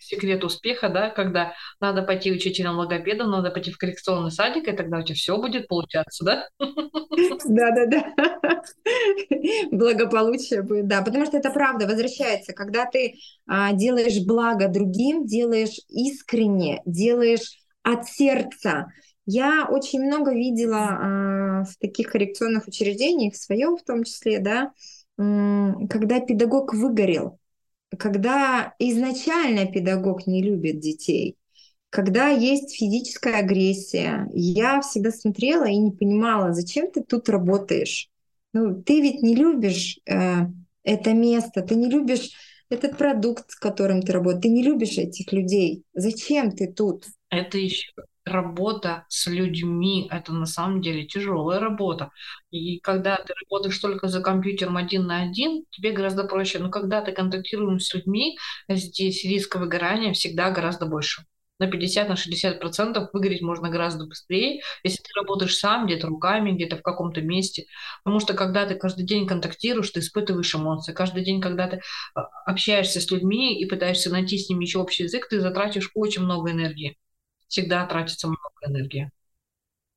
[0.00, 4.98] секрет успеха, да, когда надо пойти учителем логопедом, надо пойти в коррекционный садик, и тогда
[4.98, 6.48] у тебя все будет получаться, да?
[6.58, 8.12] Да-да-да.
[9.70, 11.02] Благополучие будет, да.
[11.02, 12.52] Потому что это правда возвращается.
[12.52, 13.14] Когда ты
[13.46, 18.88] а, делаешь благо другим, делаешь искренне, делаешь от сердца,
[19.26, 24.72] я очень много видела э, в таких коррекционных учреждениях, в своем в том числе, да,
[25.18, 27.38] э, когда педагог выгорел,
[27.98, 31.36] когда изначально педагог не любит детей,
[31.90, 34.28] когда есть физическая агрессия.
[34.32, 38.08] Я всегда смотрела и не понимала, зачем ты тут работаешь.
[38.52, 40.46] Ну, ты ведь не любишь э,
[40.84, 42.30] это место, ты не любишь
[42.68, 45.82] этот продукт, с которым ты работаешь, ты не любишь этих людей.
[45.94, 47.06] Зачем ты тут?
[47.30, 47.92] Это еще
[48.26, 52.10] работа с людьми, это на самом деле тяжелая работа.
[52.50, 56.58] И когда ты работаешь только за компьютером один на один, тебе гораздо проще.
[56.58, 58.36] Но когда ты контактируешь с людьми,
[58.68, 61.24] здесь риск выгорания всегда гораздо больше.
[61.58, 66.52] На 50, на 60 процентов выгореть можно гораздо быстрее, если ты работаешь сам, где-то руками,
[66.52, 67.64] где-то в каком-то месте.
[68.04, 70.92] Потому что когда ты каждый день контактируешь, ты испытываешь эмоции.
[70.92, 71.80] Каждый день, когда ты
[72.14, 76.22] а, общаешься с людьми и пытаешься найти с ними еще общий язык, ты затратишь очень
[76.22, 76.98] много энергии
[77.48, 79.10] всегда тратится много энергии.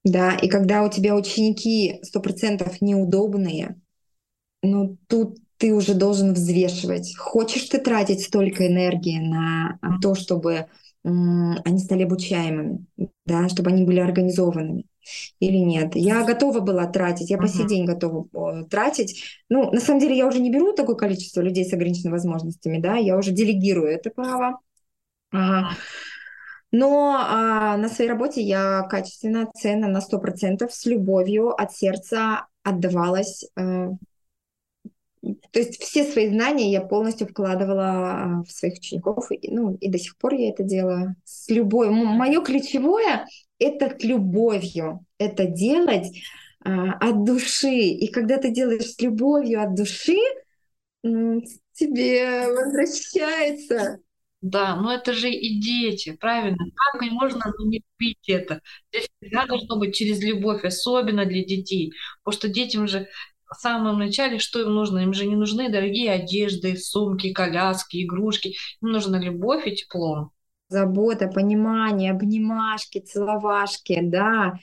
[0.03, 3.79] Да, и когда у тебя ученики сто процентов неудобные,
[4.61, 7.15] ну тут ты уже должен взвешивать.
[7.17, 10.67] Хочешь ты тратить столько энергии на то, чтобы
[11.03, 12.85] они стали обучаемыми,
[13.25, 14.85] да, чтобы они были организованными
[15.39, 15.95] или нет.
[15.95, 17.41] Я готова была тратить, я uh-huh.
[17.41, 19.23] по сей день готова тратить.
[19.49, 22.95] Ну, на самом деле, я уже не беру такое количество людей с ограниченными возможностями, да,
[22.95, 24.59] я уже делегирую это право.
[25.33, 25.63] Uh-huh.
[26.71, 33.45] Но а, на своей работе я качественно, ценно на 100%, с любовью от сердца отдавалась.
[33.55, 33.89] А,
[35.21, 39.89] то есть все свои знания я полностью вкладывала а, в своих учеников, и, ну и
[39.89, 41.15] до сих пор я это делаю.
[41.23, 41.93] С любовью.
[41.93, 43.25] Мое ключевое—
[43.59, 45.05] это с любовью.
[45.17, 46.21] Это делать
[46.63, 47.73] а, от души.
[47.73, 50.17] И когда ты делаешь с любовью от души,
[51.01, 53.99] тебе возвращается
[54.41, 56.57] да, но это же и дети, правильно?
[56.75, 58.61] Как можно не любить это?
[58.91, 61.91] Здесь всегда должно быть через любовь, особенно для детей.
[62.23, 63.07] Потому что детям же
[63.49, 64.99] в самом начале, что им нужно?
[64.99, 68.55] Им же не нужны дорогие одежды, сумки, коляски, игрушки.
[68.81, 70.31] Им нужна любовь и тепло.
[70.69, 74.53] Забота, понимание, обнимашки, целовашки, да.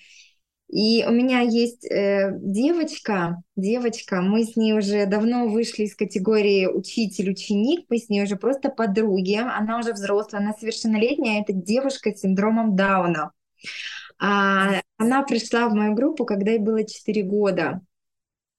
[0.69, 6.67] И у меня есть э, девочка, девочка, мы с ней уже давно вышли из категории
[6.67, 12.21] учитель-ученик, мы с ней уже просто подруги, она уже взрослая, она совершеннолетняя, это девушка с
[12.21, 13.31] синдромом Дауна.
[14.19, 17.81] А, она пришла в мою группу, когда ей было 4 года.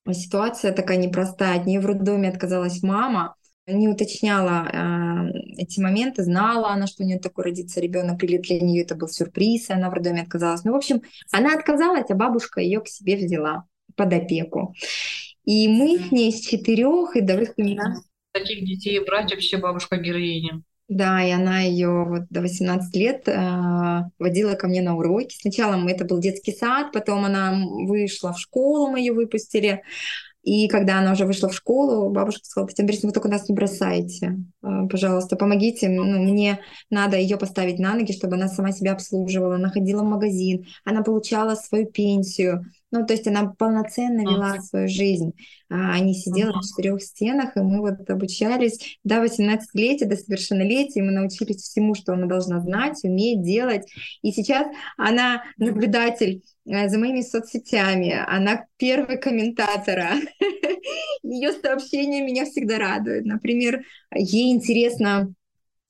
[0.09, 3.35] Ситуация такая непростая, от нее в роддоме отказалась мама,
[3.67, 8.59] не уточняла э, эти моменты, знала она, что у нее такой родится ребенок, или для
[8.59, 10.63] нее это был сюрприз, и она в роддоме отказалась.
[10.63, 11.01] Ну, в общем,
[11.31, 13.65] она отказалась, а бабушка ее к себе взяла
[13.95, 14.73] под опеку.
[15.43, 18.03] И мы с ней с четырех и до 18.
[18.31, 20.61] Таких детей брать вообще бабушка героиня.
[20.87, 25.35] Да, и она ее вот до 18 лет э, водила ко мне на уроки.
[25.37, 29.83] Сначала это был детский сад, потом она вышла в школу, мы ее выпустили.
[30.47, 33.53] И когда она уже вышла в школу, бабушка сказала, Татьяна Борисовна, вы только нас не
[33.53, 34.37] бросайте.
[34.61, 35.89] А, пожалуйста, помогите.
[35.89, 39.55] Ну, мне надо ее поставить на ноги, чтобы она сама себя обслуживала.
[39.55, 42.63] Она ходила в магазин, она получала свою пенсию.
[42.91, 45.33] Ну, то есть она полноценно вела свою жизнь.
[45.69, 51.11] А не сидела в четырех стенах, и мы вот обучались до 18-летия, до совершеннолетия, мы
[51.11, 53.85] научились всему, что она должна знать, уметь делать.
[54.21, 54.67] И сейчас
[54.97, 60.11] она наблюдатель э, за моими соцсетями, она первый комментатора.
[61.23, 63.25] Ее сообщения меня всегда радуют.
[63.25, 63.83] Например,
[64.15, 65.33] ей интересно,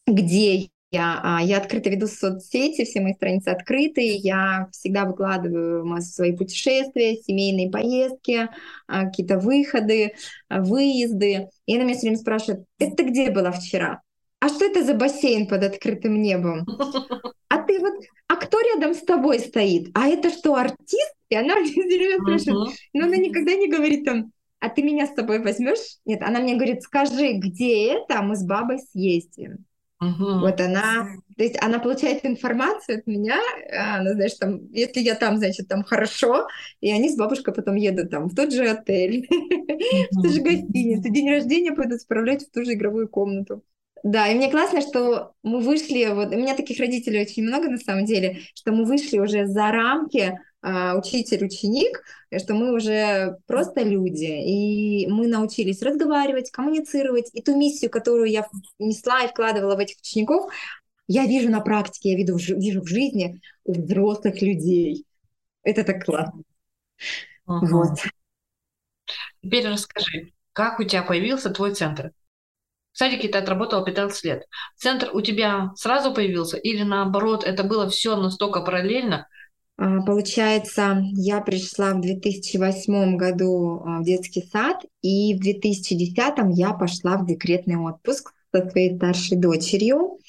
[0.08, 6.36] где я, а, я открыто веду соцсети, все мои страницы открыты, я всегда выкладываю свои
[6.36, 8.50] путешествия, семейные поездки,
[8.88, 10.14] а, какие-то выходы,
[10.48, 11.50] а, выезды.
[11.66, 14.02] И она меня все время спрашивает, это где была вчера?
[14.40, 16.66] А что это за бассейн под открытым небом?
[17.50, 17.94] А ты вот,
[18.28, 19.90] а кто рядом с тобой стоит?
[19.94, 21.16] А это что, артист?
[21.30, 25.08] И она мне все время спрашивает, но она никогда не говорит там, а ты меня
[25.08, 25.98] с тобой возьмешь?
[26.04, 29.66] Нет, она мне говорит, скажи, где это, а мы с бабой съездим.
[30.00, 30.40] Угу.
[30.42, 33.40] Вот она, то есть она получает информацию от меня,
[33.72, 36.48] она, знаешь, там, если я там, значит, там хорошо,
[36.82, 39.28] и они с бабушкой потом едут там в тот же отель,
[40.12, 43.64] в ту же гостиницу, день рождения пойдут справлять в ту же игровую комнату.
[44.04, 47.78] Да, и мне классно, что мы вышли, вот у меня таких родителей очень много на
[47.78, 52.04] самом деле, что мы вышли уже за рамки а, учитель-ученик,
[52.38, 58.48] что мы уже просто люди, и мы научились разговаривать, коммуницировать, и ту миссию, которую я
[58.80, 60.52] несла и вкладывала в этих учеников,
[61.08, 65.06] я вижу на практике, я вижу, вижу в жизни у взрослых людей.
[65.64, 66.44] Это так классно.
[67.46, 67.68] Ага.
[67.68, 68.00] Вот.
[69.42, 72.12] Теперь расскажи, как у тебя появился твой центр?
[72.92, 74.44] В садике ты отработала 15 лет.
[74.76, 79.28] Центр у тебя сразу появился или наоборот, это было все настолько параллельно, а,
[79.78, 86.18] получается, я пришла в 2008 году а, в детский сад, и в 2010
[86.56, 90.20] я пошла в декретный отпуск со своей старшей дочерью.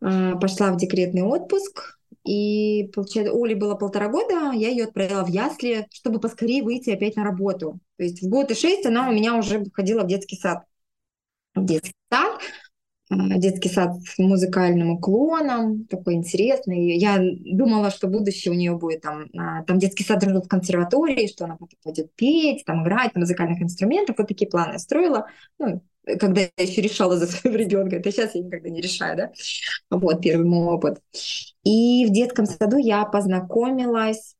[0.00, 1.96] А, пошла в декретный отпуск,
[2.26, 7.14] и, получается, Оле было полтора года, я ее отправила в ясли, чтобы поскорее выйти опять
[7.16, 7.78] на работу.
[7.96, 10.64] То есть в год и шесть она у меня уже ходила в детский сад.
[11.54, 12.40] В детский сад.
[13.08, 16.96] А, детский сад с музыкальным уклоном, такой интересный.
[16.96, 21.28] Я думала, что будущее у нее будет там, а, там детский сад дружит в консерватории,
[21.28, 24.16] что она пойдет петь, там играть на музыкальных инструментах.
[24.18, 25.26] Вот такие планы я строила.
[25.58, 25.82] Ну,
[26.20, 27.96] когда я еще решала за своего ребенка.
[27.96, 29.32] Это сейчас я никогда не решаю, да.
[29.90, 31.00] Вот первый мой опыт.
[31.64, 34.34] И в детском саду я познакомилась.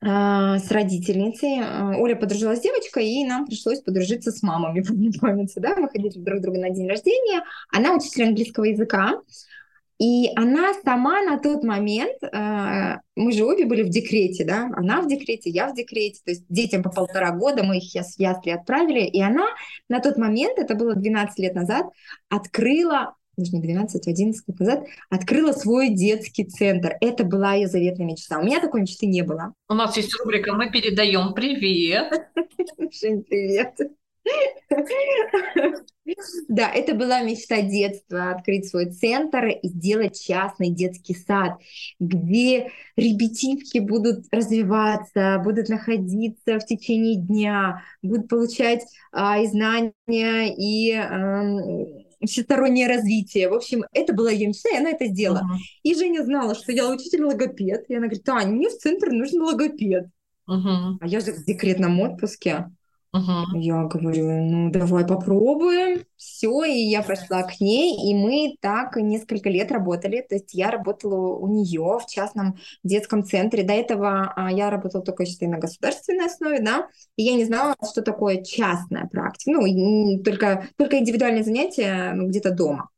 [0.00, 1.60] С родительницей.
[1.62, 5.60] А, Оля подружилась с девочкой, и нам пришлось подружиться с мамами, познакомиться.
[5.60, 5.76] Да?
[5.76, 7.42] Мы ходили друг друга на день рождения.
[7.72, 9.20] Она учитель английского языка.
[9.98, 15.00] И она сама на тот момент, а, мы же обе были в декрете, да, она
[15.00, 18.50] в декрете, я в декрете, то есть детям по полтора года мы их с ясли
[18.50, 19.46] отправили, и она
[19.88, 21.86] на тот момент, это было 12 лет назад,
[22.28, 26.96] открыла даже не 12, 11 лет назад, открыла свой детский центр.
[27.00, 28.38] Это была ее заветная мечта.
[28.38, 29.54] У меня такой мечты не было.
[29.68, 32.12] У нас есть рубрика «Мы передаем привет».
[33.00, 33.76] Жень, привет.
[36.48, 41.58] Да, это была мечта детства, открыть свой центр и сделать частный детский сад,
[41.98, 48.82] где ребятишки будут развиваться, будут находиться в течение дня, будут получать
[49.12, 49.92] а, и знания,
[50.56, 53.48] и а, всестороннее развитие.
[53.48, 55.40] В общем, это была ее мечта, и она это сделала.
[55.40, 55.58] Uh-huh.
[55.82, 57.84] И Женя знала, что я учитель логопед.
[57.88, 60.06] И она говорит, Таня, мне в центр нужен логопед.
[60.48, 60.96] Uh-huh.
[61.00, 62.70] А я же в декретном отпуске.
[63.14, 63.44] Uh-huh.
[63.54, 66.04] Я говорю, ну давай попробуем.
[66.16, 70.26] Все, и я пошла к ней, и мы так несколько лет работали.
[70.28, 73.62] То есть я работала у нее в частном детском центре.
[73.62, 77.76] До этого а, я работала только считай, на государственной основе, да, и я не знала,
[77.88, 79.52] что такое частная практика.
[79.52, 82.90] Ну, только, только индивидуальные занятия ну, где-то дома.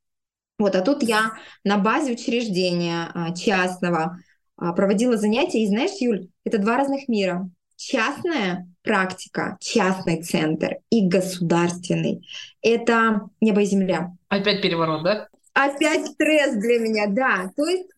[0.58, 4.18] Вот, а тут я на базе учреждения а, частного
[4.56, 11.06] а, проводила занятия, и знаешь, Юль, это два разных мира частная практика, частный центр и
[11.06, 12.26] государственный—
[12.62, 14.12] это небо и земля.
[14.28, 15.28] Опять переворот, да?
[15.52, 17.50] Опять стресс для меня, да.
[17.56, 17.88] То есть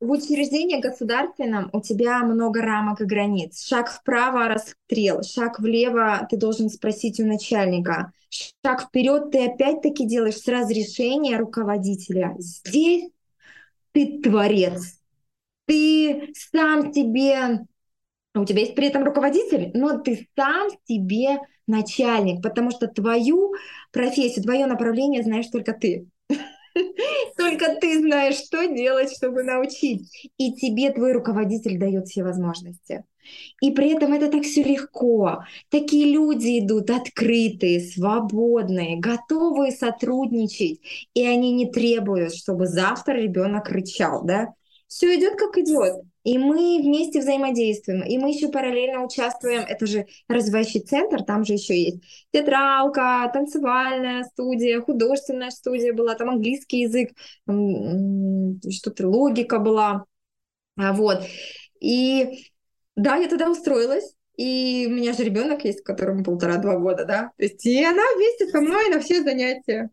[0.00, 3.64] в учреждении государственном у тебя много рамок и границ.
[3.66, 8.12] Шаг вправо— расстрел, шаг влево ты должен спросить у начальника.
[8.28, 12.34] Шаг вперед ты опять-таки делаешь с разрешения руководителя.
[12.38, 13.10] Здесь
[13.92, 14.98] ты творец.
[15.66, 17.66] Ты сам себе
[18.42, 23.54] у тебя есть при этом руководитель, но ты сам себе начальник, потому что твою
[23.92, 26.06] профессию, твое направление знаешь только ты.
[27.38, 30.30] Только ты знаешь, что делать, чтобы научить.
[30.36, 33.04] И тебе твой руководитель дает все возможности.
[33.60, 35.44] И при этом это так все легко.
[35.70, 40.80] Такие люди идут открытые, свободные, готовые сотрудничать.
[41.14, 44.48] И они не требуют, чтобы завтра ребенок кричал, да?
[44.86, 46.02] Все идет как идет.
[46.26, 48.02] И мы вместе взаимодействуем.
[48.02, 49.60] И мы еще параллельно участвуем.
[49.60, 52.02] Это же развивающий центр, там же еще есть
[52.32, 57.10] театралка, танцевальная студия, художественная студия была, там английский язык,
[58.68, 60.04] что-то логика была.
[60.76, 61.22] А Вот.
[61.80, 62.50] И
[62.96, 64.12] да, я туда устроилась.
[64.36, 67.30] И у меня же ребенок есть, которому полтора-два года, да.
[67.36, 69.90] То есть и она вместе со мной на все занятия.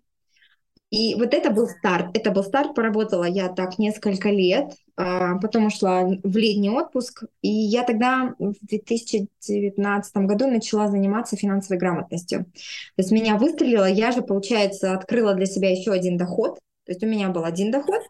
[0.94, 2.16] И вот это был старт.
[2.16, 2.76] Это был старт.
[2.76, 4.74] Поработала я так несколько лет.
[4.96, 7.24] А потом ушла в летний отпуск.
[7.42, 12.46] И я тогда в 2019 году начала заниматься финансовой грамотностью.
[12.46, 12.52] То
[12.98, 13.86] есть меня выстрелило.
[13.86, 16.60] Я же, получается, открыла для себя еще один доход.
[16.86, 18.04] То есть у меня был один доход.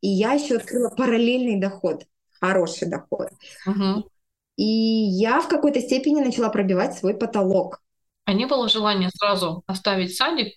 [0.00, 2.06] И я еще открыла параллельный доход.
[2.40, 3.28] Хороший доход.
[3.66, 4.08] Угу.
[4.56, 7.82] И я в какой-то степени начала пробивать свой потолок.
[8.24, 10.54] А не было желания сразу оставить садик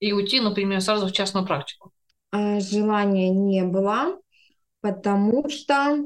[0.00, 1.92] и уйти, например, сразу в частную практику?
[2.32, 4.18] А, желания не было,
[4.80, 6.04] потому что,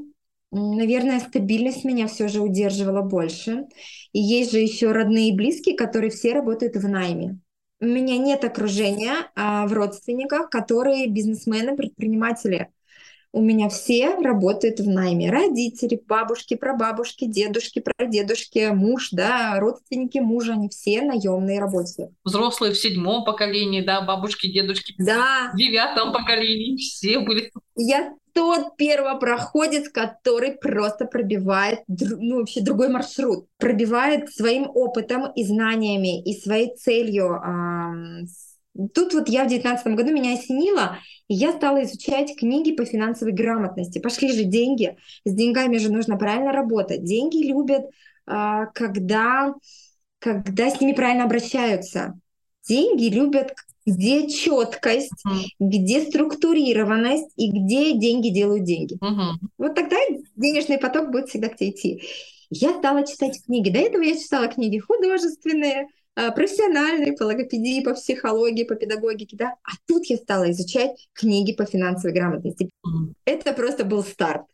[0.50, 3.66] наверное, стабильность меня все же удерживала больше.
[4.12, 7.38] И есть же еще родные и близкие, которые все работают в найме.
[7.80, 12.70] У меня нет окружения а, в родственниках, которые бизнесмены, предприниматели.
[13.34, 15.28] У меня все работают в найме.
[15.28, 22.14] Родители, бабушки, прабабушки, дедушки, прадедушки, муж, да, родственники мужа, они все наемные работники.
[22.22, 25.50] Взрослые в седьмом поколении, да, бабушки, дедушки да.
[25.52, 27.50] в девятом поколении, все были.
[27.74, 36.22] Я тот первопроходец, который просто пробивает ну, вообще другой маршрут, пробивает своим опытом и знаниями
[36.22, 38.26] и своей целью э,
[38.92, 40.98] Тут вот я в девятнадцатом году меня осенило,
[41.28, 44.00] и я стала изучать книги по финансовой грамотности.
[44.00, 47.04] Пошли же деньги, с деньгами же нужно правильно работать.
[47.04, 47.84] Деньги любят,
[48.26, 49.54] а, когда,
[50.18, 52.18] когда с ними правильно обращаются.
[52.66, 53.54] Деньги любят,
[53.86, 55.44] где четкость, mm.
[55.60, 58.94] где структурированность и где деньги делают деньги.
[58.94, 59.48] Mm-hmm.
[59.58, 59.96] Вот тогда
[60.36, 62.02] денежный поток будет всегда к тебе идти.
[62.50, 63.70] Я стала читать книги.
[63.70, 69.54] До этого я читала книги художественные, а, профессиональные по логопедии, по психологии, по педагогике, да.
[69.64, 72.70] А тут я стала изучать книги по финансовой грамотности.
[73.24, 74.46] Это просто был старт.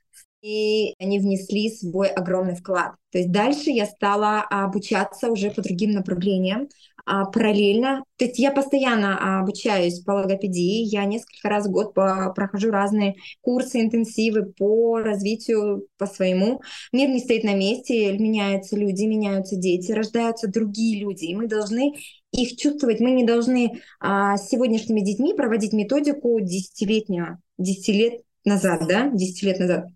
[0.42, 2.94] И они внесли свой огромный вклад.
[3.12, 6.68] То есть дальше я стала обучаться уже по другим направлениям
[7.10, 8.04] а, параллельно.
[8.16, 13.16] То есть я постоянно обучаюсь по логопедии, я несколько раз в год по, прохожу разные
[13.40, 16.60] курсы, интенсивы по развитию по своему.
[16.92, 21.94] Мир не стоит на месте, меняются люди, меняются дети, рождаются другие люди, и мы должны
[22.30, 23.00] их чувствовать.
[23.00, 29.42] Мы не должны а, с сегодняшними детьми проводить методику десятилетнюю, десять лет назад, да, десять
[29.42, 29.86] лет назад.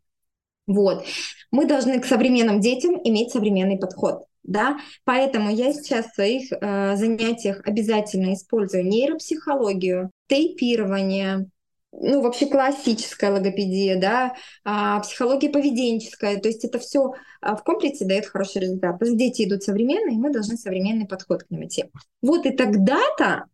[0.66, 1.04] Вот.
[1.52, 6.96] Мы должны к современным детям иметь современный подход да, поэтому я сейчас в своих э,
[6.96, 11.46] занятиях обязательно использую нейропсихологию, тейпирование,
[11.92, 14.34] ну, вообще классическая логопедия, да,
[14.64, 18.94] а, психология поведенческая, то есть это все а, в комплексе дает хороший результат.
[18.94, 21.84] Потому что дети идут современные, и мы должны современный подход к ним идти.
[22.20, 23.44] Вот и тогда-то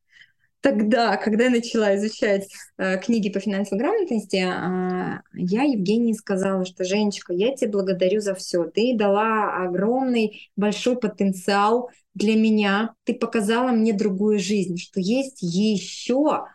[0.60, 6.84] тогда, когда я начала изучать э, книги по финансовой грамотности, э, я Евгении сказала, что
[6.84, 8.64] Женечка, я тебе благодарю за все.
[8.64, 12.94] Ты дала огромный, большой потенциал для меня.
[13.04, 16.46] Ты показала мне другую жизнь, что есть еще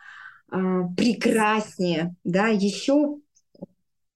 [0.50, 0.56] э,
[0.96, 3.18] прекраснее, да, еще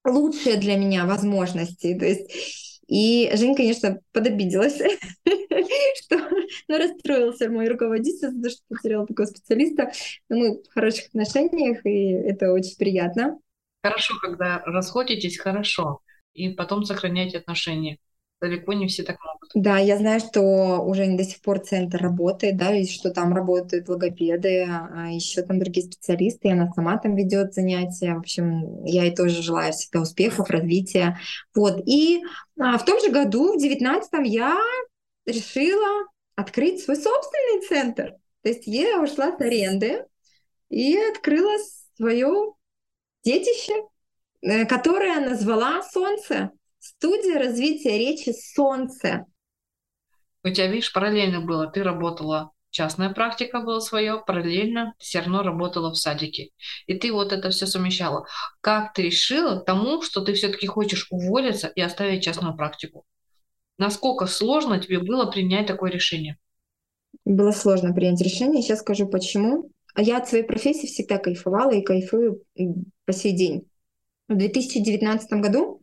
[0.05, 1.97] лучшие для меня возможности.
[1.99, 4.75] То есть и Жень, конечно, подобиделась,
[5.25, 6.19] что
[6.67, 9.93] ну, расстроился мой руководитель за то, что потерял такого специалиста.
[10.29, 13.39] Но мы в хороших отношениях, и это очень приятно.
[13.81, 16.01] Хорошо, когда расходитесь, хорошо.
[16.35, 17.99] И потом сохраняйте отношения
[18.41, 19.51] далеко не все так могут.
[19.55, 23.89] Да, я знаю, что уже до сих пор центр работает, да, и что там работают
[23.89, 28.15] логопеды, а еще там другие специалисты, и она сама там ведет занятия.
[28.15, 31.19] В общем, я ей тоже желаю всегда успехов, развития.
[31.55, 31.83] Вот.
[31.87, 32.23] И
[32.59, 34.59] а, в том же году, в девятнадцатом, я
[35.27, 38.15] решила открыть свой собственный центр.
[38.43, 40.07] То есть я ушла с аренды
[40.71, 41.57] и открыла
[41.97, 42.55] свое
[43.23, 43.75] детище,
[44.41, 46.51] э, которое назвала «Солнце».
[46.81, 49.27] Студия развития речи «Солнце».
[50.43, 51.67] У тебя, видишь, параллельно было.
[51.67, 56.51] Ты работала, частная практика была свое, параллельно все равно работала в садике.
[56.87, 58.27] И ты вот это все совмещала.
[58.63, 63.05] Как ты решила тому, что ты все-таки хочешь уволиться и оставить частную практику?
[63.77, 66.39] Насколько сложно тебе было принять такое решение?
[67.25, 68.63] было сложно принять решение.
[68.63, 69.71] Сейчас скажу почему.
[69.95, 72.43] А я от своей профессии всегда кайфовала и кайфую
[73.05, 73.69] по сей день.
[74.29, 75.83] В 2019 году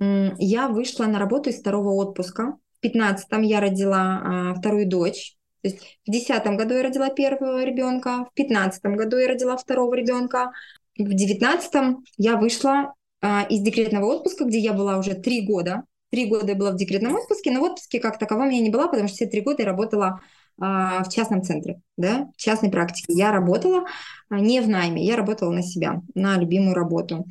[0.00, 2.56] я вышла на работу из второго отпуска.
[2.78, 5.36] В 2015 я родила а, вторую дочь.
[5.62, 9.94] То есть в 2010 году я родила первого ребенка, в 2015 году я родила второго
[9.94, 10.52] ребенка,
[10.96, 15.84] в 2019 я вышла а, из декретного отпуска, где я была уже три года.
[16.10, 18.88] Три года я была в декретном отпуске, но в отпуске как таковом я не была,
[18.88, 20.20] потому что все три года я работала
[20.58, 23.12] а, в частном центре, да, в частной практике.
[23.12, 23.84] Я работала
[24.30, 27.26] не в найме, я работала на себя, на любимую работу.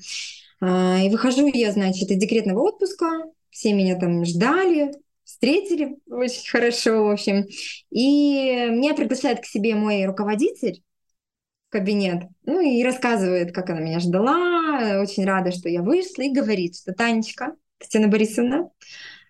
[0.61, 4.91] А, и выхожу я, значит, из декретного отпуска, все меня там ждали,
[5.23, 5.97] встретили.
[6.07, 7.45] Очень хорошо, в общем.
[7.91, 10.83] И меня приглашает к себе мой руководитель
[11.67, 16.33] в кабинет, ну и рассказывает, как она меня ждала, очень рада, что я вышла, и
[16.33, 18.71] говорит, что Танечка, Татьяна Борисовна,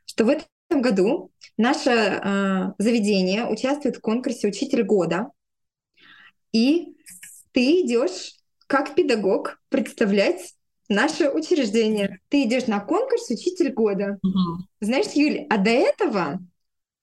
[0.06, 5.32] что в этом году наше э, заведение участвует в конкурсе «Учитель года»,
[6.54, 6.96] и
[7.52, 10.56] ты идешь как педагог представлять
[10.90, 12.20] наше учреждение.
[12.30, 14.20] Ты идешь на конкурс «Учитель года».
[14.24, 14.66] Угу.
[14.82, 16.40] Знаешь, Юль, а до этого,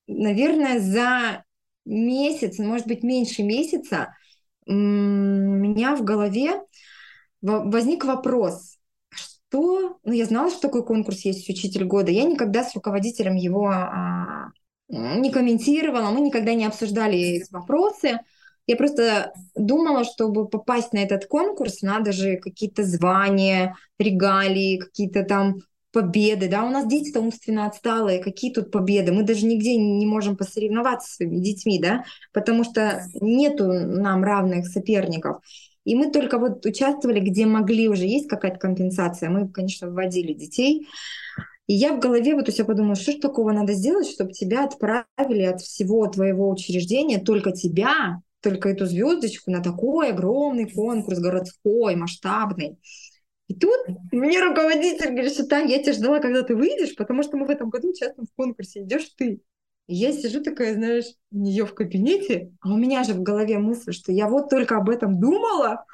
[0.07, 1.43] наверное, за
[1.85, 4.13] месяц, может быть, меньше месяца,
[4.65, 6.61] у меня в голове
[7.41, 8.77] возник вопрос,
[9.09, 9.97] что...
[10.03, 12.11] Ну, я знала, что такой конкурс есть «Учитель года».
[12.11, 14.51] Я никогда с руководителем его а,
[14.89, 18.19] не комментировала, мы никогда не обсуждали вопросы.
[18.67, 25.55] Я просто думала, чтобы попасть на этот конкурс, надо же какие-то звания, регалии, какие-то там
[25.93, 30.35] победы, да, у нас дети-то умственно отсталые, какие тут победы, мы даже нигде не можем
[30.35, 32.03] посоревноваться с своими детьми, да,
[32.33, 35.37] потому что нету нам равных соперников.
[35.85, 40.87] И мы только вот участвовали, где могли уже, есть какая-то компенсация, мы, конечно, вводили детей,
[41.67, 44.65] и я в голове вот у себя подумала, что ж такого надо сделать, чтобы тебя
[44.65, 51.95] отправили от всего твоего учреждения, только тебя, только эту звездочку на такой огромный конкурс городской,
[51.95, 52.79] масштабный.
[53.47, 53.79] И тут
[54.11, 57.49] мне руководитель говорит, что Таня, я тебя ждала, когда ты выйдешь, потому что мы в
[57.49, 59.41] этом году участвуем в конкурсе, идешь ты.
[59.87, 63.57] И я сижу такая, знаешь, у нее в кабинете, а у меня же в голове
[63.57, 65.85] мысль, что я вот только об этом думала,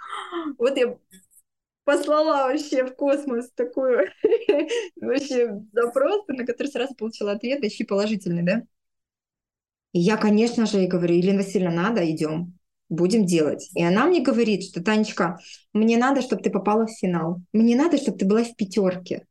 [0.57, 0.97] вот я
[1.83, 4.09] послала вообще в космос такую
[4.95, 8.63] вообще запрос, на который сразу получила ответ, еще положительный, да?
[9.93, 12.57] И я, конечно же, ей говорю, Елена Васильевна, надо, идем,
[12.89, 13.69] будем делать.
[13.75, 15.39] И она мне говорит, что, Танечка,
[15.71, 17.41] мне надо, чтобы ты попала в финал.
[17.53, 19.25] Мне надо, чтобы ты была в пятерке.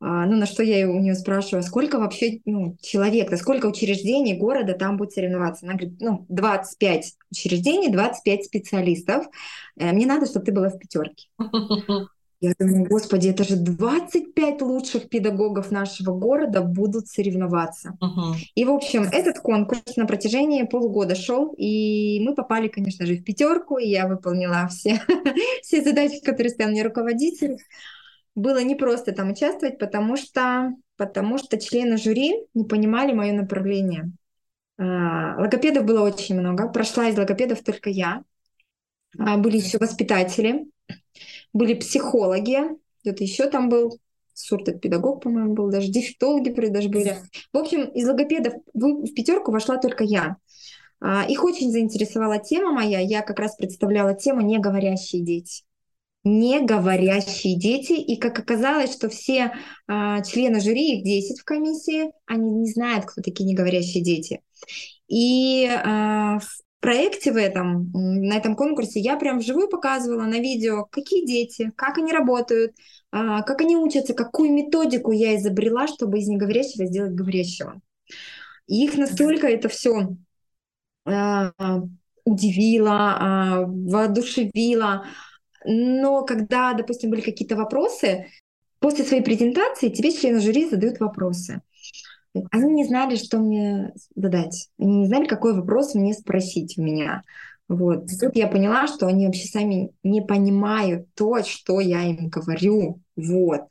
[0.00, 4.36] А, ну, на что я у нее спрашиваю, сколько вообще ну, человек, да сколько учреждений
[4.36, 5.66] города там будет соревноваться?
[5.66, 9.26] Она говорит, ну, 25 учреждений, 25 специалистов.
[9.76, 11.28] Э, мне надо, чтобы ты была в пятерке.
[12.40, 17.98] Я думаю, господи, это же 25 лучших педагогов нашего города будут соревноваться.
[18.00, 18.34] Uh-huh.
[18.54, 23.24] И, в общем, этот конкурс на протяжении полугода шел, и мы попали, конечно же, в
[23.24, 25.02] пятерку, и я выполнила все,
[25.62, 27.56] все задачи, которые ставил мне руководитель.
[28.36, 34.12] Было непросто там участвовать, потому что, потому что члены жюри не понимали мое направление.
[34.78, 36.68] А, логопедов было очень много.
[36.68, 38.22] Прошла из логопедов только я.
[39.18, 40.68] А, были еще воспитатели
[41.52, 42.58] были психологи,
[43.00, 43.98] кто-то еще там был,
[44.34, 47.16] сурдопедагог, по-моему, был, даже дефектологи даже были.
[47.52, 50.36] В общем, из логопедов в пятерку вошла только я.
[51.00, 53.00] А, их очень заинтересовала тема моя.
[53.00, 55.64] Я как раз представляла тему «Неговорящие дети».
[56.24, 57.92] Неговорящие дети.
[57.92, 59.52] И как оказалось, что все
[59.86, 64.42] а, члены жюри, их 10 в комиссии, они не знают, кто такие неговорящие дети.
[65.06, 70.84] И а, в проекте в этом, на этом конкурсе, я прям вживую показывала на видео,
[70.84, 72.74] какие дети, как они работают,
[73.10, 77.80] а, как они учатся, какую методику я изобрела, чтобы из неговорящего сделать говорящего.
[78.66, 80.16] И их настолько это все
[81.04, 81.52] а,
[82.24, 85.06] удивило, а, воодушевило.
[85.64, 88.26] Но когда, допустим, были какие-то вопросы,
[88.78, 91.62] после своей презентации тебе члены жюри задают вопросы.
[92.50, 94.68] Они не знали, что мне задать.
[94.78, 97.22] Они не знали, какой вопрос мне спросить у меня.
[97.68, 98.06] Вот.
[98.20, 103.00] Тут я поняла, что они вообще сами не понимают то, что я им говорю.
[103.16, 103.62] Вот.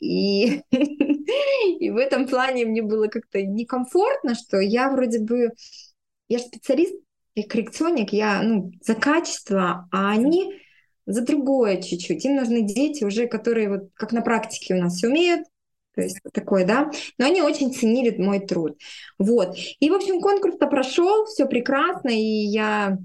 [0.00, 5.50] И, и в этом плане мне было как-то некомфортно, что я вроде бы...
[6.28, 6.94] Я же специалист,
[7.34, 10.60] и коррекционник, я ну, за качество, а они
[11.06, 12.24] за другое чуть-чуть.
[12.24, 15.46] Им нужны дети уже, которые вот как на практике у нас умеют,
[15.94, 16.90] то есть такое, да.
[17.18, 18.78] Но они очень ценили мой труд.
[19.18, 19.56] Вот.
[19.80, 22.98] И, в общем, конкурс-то прошел, все прекрасно, и я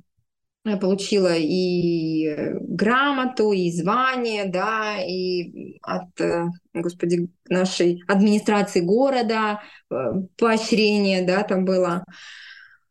[0.81, 9.95] получила и грамоту, и звание, да, и от, э, господи, нашей администрации города э,
[10.38, 12.03] поощрение, да, там было.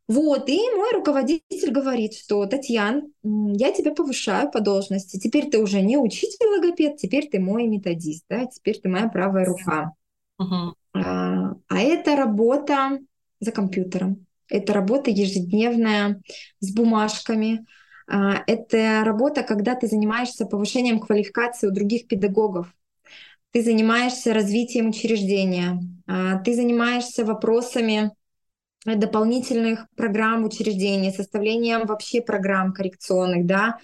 [0.09, 5.19] Вот, и мой руководитель говорит, что, Татьяна, я тебя повышаю по должности.
[5.19, 9.93] Теперь ты уже не учитель-логопед, теперь ты мой методист, да, теперь ты моя правая рука.
[10.41, 10.73] Uh-huh.
[10.95, 13.01] А, а это работа
[13.41, 14.27] за компьютером.
[14.49, 16.23] Это работа ежедневная
[16.61, 17.67] с бумажками.
[18.07, 22.73] А, это работа, когда ты занимаешься повышением квалификации у других педагогов.
[23.51, 25.81] Ты занимаешься развитием учреждения.
[26.07, 28.13] А, ты занимаешься вопросами
[28.95, 33.79] дополнительных программ учреждений, составлением вообще программ коррекционных, да.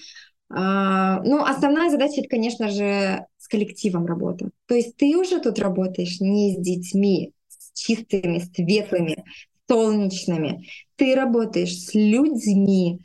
[0.49, 4.51] А, ну, основная задача, это, конечно же, с коллективом работа.
[4.67, 9.25] То есть ты уже тут работаешь не с детьми, с чистыми, светлыми,
[9.69, 10.69] солнечными.
[10.97, 13.01] Ты работаешь с людьми,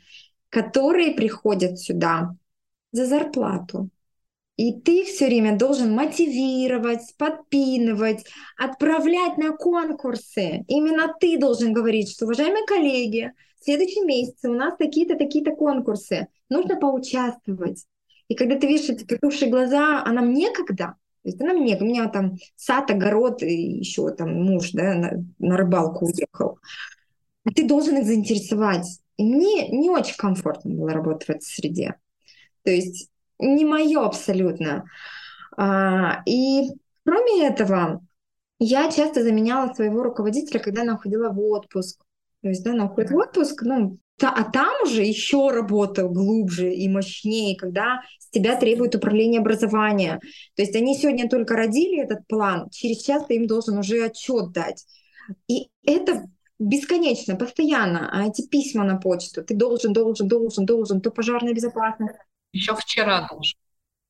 [0.50, 2.36] которые приходят сюда
[2.92, 3.88] за зарплату,
[4.58, 10.64] и ты все время должен мотивировать, подпинывать, отправлять на конкурсы.
[10.66, 16.26] Именно ты должен говорить, что, уважаемые коллеги, в следующем месяце у нас такие-то, такие-то конкурсы.
[16.50, 17.86] Нужно поучаствовать.
[18.26, 20.96] И когда ты видишь эти притухшие глаза, а нам некогда.
[21.22, 21.84] То есть нам некогда.
[21.84, 26.58] У меня там сад, огород, и еще там муж да, на, на рыбалку уехал.
[27.44, 28.86] А ты должен их заинтересовать.
[29.18, 31.94] И мне не очень комфортно было работать в этой среде.
[32.64, 33.08] То есть
[33.38, 34.84] не мое абсолютно.
[35.56, 36.70] А, и
[37.04, 38.00] кроме этого,
[38.58, 42.02] я часто заменяла своего руководителя, когда она уходила в отпуск.
[42.42, 46.72] То есть, да, она уходит в отпуск, ну, та, а там уже еще работа глубже
[46.72, 50.20] и мощнее, когда с тебя требует управление образования.
[50.54, 54.52] То есть они сегодня только родили этот план, через час ты им должен уже отчет
[54.52, 54.84] дать.
[55.48, 56.24] И это
[56.58, 58.10] бесконечно, постоянно.
[58.12, 62.18] А эти письма на почту, ты должен, должен, должен, должен, то пожарная безопасность,
[62.52, 63.58] еще вчера должен.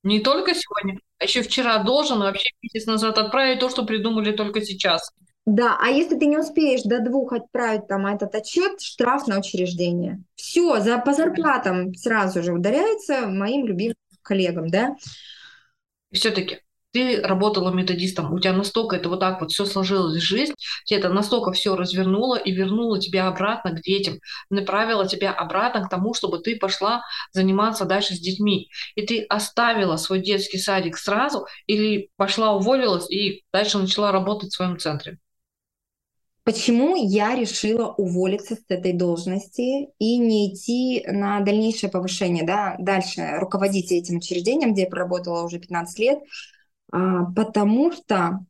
[0.03, 4.63] Не только сегодня, а еще вчера должен вообще месяц назад отправить то, что придумали только
[4.63, 5.11] сейчас.
[5.45, 10.23] Да, а если ты не успеешь до двух отправить там этот отчет, штраф на учреждение.
[10.35, 14.95] Все, за, по зарплатам сразу же ударяется моим любимым коллегам, да.
[16.13, 16.61] Все-таки
[16.93, 21.01] ты работала методистом, у тебя настолько это вот так вот все сложилось в жизнь, тебе
[21.01, 24.19] это настолько все развернуло и вернуло тебя обратно к детям,
[24.51, 28.69] направило тебя обратно к тому, чтобы ты пошла заниматься дальше с детьми.
[28.95, 34.57] И ты оставила свой детский садик сразу или пошла уволилась и дальше начала работать в
[34.57, 35.19] своем центре?
[36.49, 43.37] Почему я решила уволиться с этой должности и не идти на дальнейшее повышение, да, дальше
[43.39, 46.21] руководить этим учреждением, где я проработала уже 15 лет,
[46.91, 48.41] потому что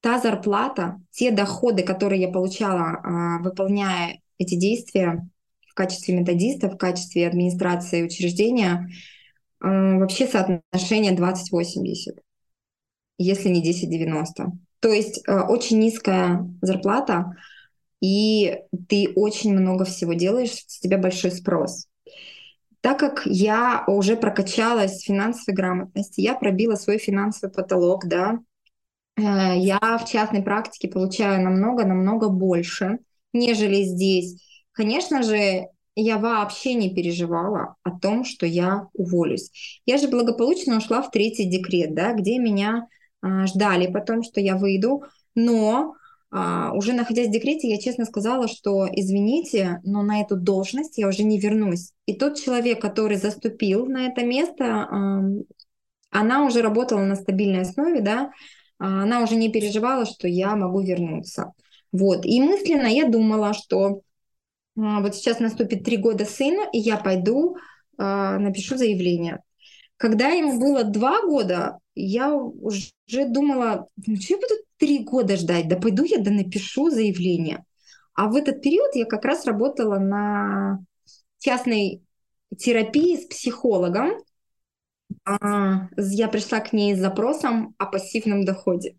[0.00, 5.28] та зарплата, те доходы, которые я получала, а, выполняя эти действия
[5.66, 8.88] в качестве методиста, в качестве администрации учреждения,
[9.60, 12.20] а, вообще соотношение 20-80,
[13.18, 14.52] если не 10-90.
[14.80, 17.32] То есть очень низкая зарплата,
[18.00, 21.87] и ты очень много всего делаешь, с тебя большой спрос.
[22.80, 28.38] Так как я уже прокачалась в финансовой грамотности, я пробила свой финансовый потолок, да,
[29.16, 32.98] э, я в частной практике получаю намного-намного больше,
[33.32, 34.42] нежели здесь.
[34.72, 35.66] Конечно же,
[35.96, 39.80] я вообще не переживала о том, что я уволюсь.
[39.84, 42.86] Я же благополучно ушла в третий декрет, да, где меня
[43.20, 45.02] а, ждали потом, что я выйду,
[45.34, 45.94] но
[46.30, 51.08] а, уже находясь в декрете, я честно сказала, что извините, но на эту должность я
[51.08, 51.92] уже не вернусь.
[52.06, 54.88] И тот человек, который заступил на это место,
[56.10, 58.30] она уже работала на стабильной основе, да,
[58.78, 61.52] а, она уже не переживала, что я могу вернуться.
[61.92, 62.26] Вот.
[62.26, 64.02] И мысленно я думала, что
[64.76, 67.56] а, вот сейчас наступит три года сына, и я пойду,
[68.00, 69.42] напишу заявление.
[69.96, 75.68] Когда ему было два года, я уже думала, ну что я буду три года ждать,
[75.68, 77.64] да пойду я да напишу заявление.
[78.14, 80.80] А в этот период я как раз работала на
[81.38, 82.02] частной
[82.56, 84.12] терапии с психологом.
[85.24, 88.96] А, я пришла к ней с запросом о пассивном доходе.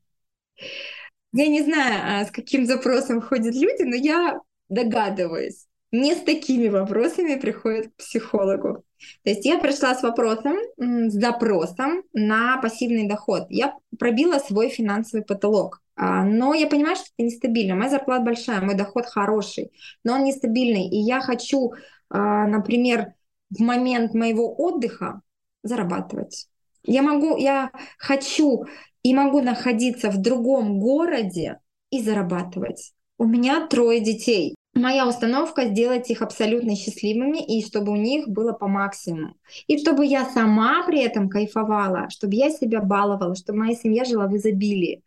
[1.32, 5.68] Я не знаю, а, с каким запросом ходят люди, но я догадываюсь.
[5.92, 8.84] Не с такими вопросами приходят к психологу.
[9.24, 13.48] То есть я пришла с вопросом, с запросом на пассивный доход.
[13.50, 15.82] Я пробила свой финансовый потолок.
[15.96, 17.76] А, но я понимаю, что это нестабильно.
[17.76, 19.72] Моя зарплата большая, мой доход хороший,
[20.04, 20.88] но он нестабильный.
[20.88, 21.74] И я хочу,
[22.10, 23.14] а, например,
[23.50, 25.22] в момент моего отдыха
[25.64, 26.48] зарабатывать.
[26.84, 28.66] Я могу, я хочу
[29.04, 32.94] и могу находиться в другом городе и зарабатывать.
[33.18, 34.56] У меня трое детей.
[34.80, 39.36] Моя установка сделать их абсолютно счастливыми и чтобы у них было по максимуму.
[39.68, 44.28] И чтобы я сама при этом кайфовала, чтобы я себя баловала, чтобы моя семья жила
[44.28, 45.02] в изобилии.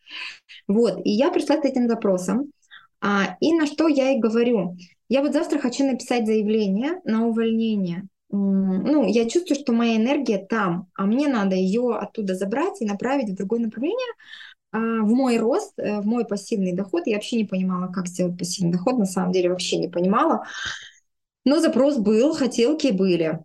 [0.69, 1.01] Вот.
[1.05, 2.53] И я пришла с этим запросом.
[3.01, 4.77] А, и на что я и говорю.
[5.09, 8.07] я вот завтра хочу написать заявление на увольнение.
[8.31, 13.31] Ну, я чувствую, что моя энергия там, а мне надо ее оттуда забрать и направить
[13.31, 14.15] в другое направление,
[14.73, 17.07] а, в мой рост, э, в мой пассивный доход.
[17.07, 20.47] Я вообще не понимала, как сделать пассивный доход, на самом деле вообще не понимала.
[21.45, 23.41] Но запрос был, хотелки были.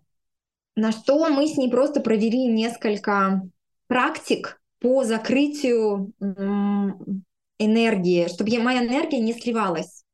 [0.74, 3.42] На что мы с ней просто провели несколько
[3.88, 6.12] практик по закрытию
[7.58, 10.04] энергии, чтобы моя энергия не сливалась.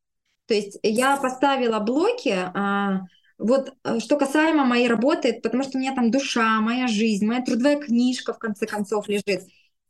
[0.47, 3.03] То есть я поставила блоки, а,
[3.39, 7.43] вот э, что касаемо моей работы, потому что у меня там душа, моя жизнь, моя
[7.43, 9.45] трудовая книжка в конце концов лежит.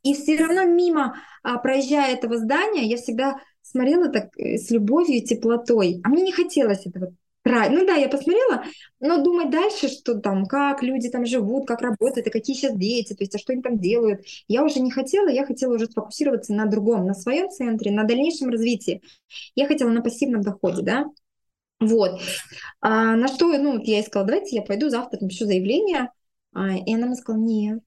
[0.05, 5.17] И все равно мимо, а, проезжая этого здания, я всегда смотрела так э, с любовью
[5.17, 5.99] и теплотой.
[6.03, 7.13] А мне не хотелось этого
[7.45, 8.63] ну да, я посмотрела,
[8.99, 13.13] но думать дальше, что там, как люди там живут, как работают, и какие сейчас дети,
[13.13, 16.55] то есть, а что они там делают, я уже не хотела, я хотела уже сфокусироваться
[16.55, 19.03] на другом, на своем центре, на дальнейшем развитии.
[19.53, 21.05] Я хотела на пассивном доходе, да,
[21.79, 22.19] вот.
[22.81, 26.09] А, на что, ну, я ей сказала, давайте я пойду завтра напишу заявление,
[26.51, 27.79] а, и она мне сказала, нет,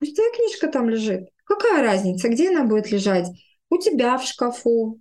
[0.00, 3.28] пустая книжка там лежит, какая разница, где она будет лежать?
[3.70, 5.00] У тебя в шкафу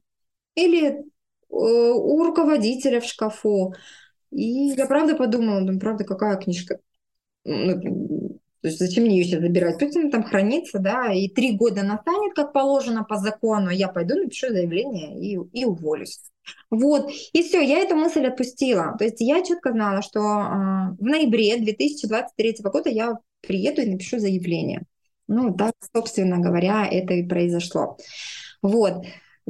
[0.56, 1.06] или
[1.50, 3.74] Э, у руководителя в шкафу.
[4.32, 6.80] И я правда подумала, ну, правда, какая книжка?
[7.46, 9.80] Ну, то есть зачем мне ее сейчас забирать?
[9.80, 14.16] Пусть она там хранится, да, и три года настанет, как положено по закону, я пойду
[14.16, 16.20] напишу заявление и, и уволюсь.
[16.70, 18.96] Вот, и все, я эту мысль отпустила.
[18.98, 20.24] То есть я четко знала, что э,
[21.00, 24.84] в ноябре 2023 года я приеду и напишу заявление.
[25.28, 27.98] Ну, так, собственно говоря, это и произошло.
[28.62, 29.06] Вот.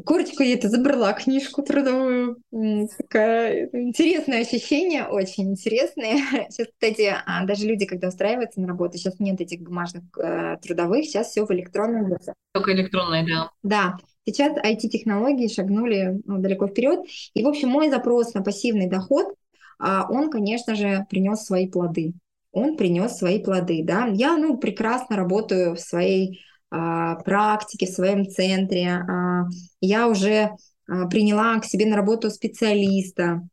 [0.06, 2.38] Корочку я это забрала книжку трудовую.
[2.52, 6.18] Такое интересное ощущение, очень интересное.
[6.50, 11.06] Сейчас, кстати, а, даже люди, когда устраиваются на работу, сейчас нет этих бумажных э, трудовых,
[11.06, 12.34] сейчас все в электронном виде.
[12.54, 13.50] Только электронное, да.
[13.64, 13.98] Да.
[14.24, 17.00] Сейчас IT-технологии шагнули ну, далеко вперед.
[17.34, 19.34] И, в общем, мой запрос на пассивный доход,
[19.80, 22.14] а, он, конечно же, принес свои плоды.
[22.58, 24.08] Он принес свои плоды, да.
[24.08, 28.90] Я, ну, прекрасно работаю в своей а, практики в своем центре.
[28.90, 29.46] А,
[29.80, 30.52] я уже
[30.88, 33.48] а, приняла к себе на работу специалиста,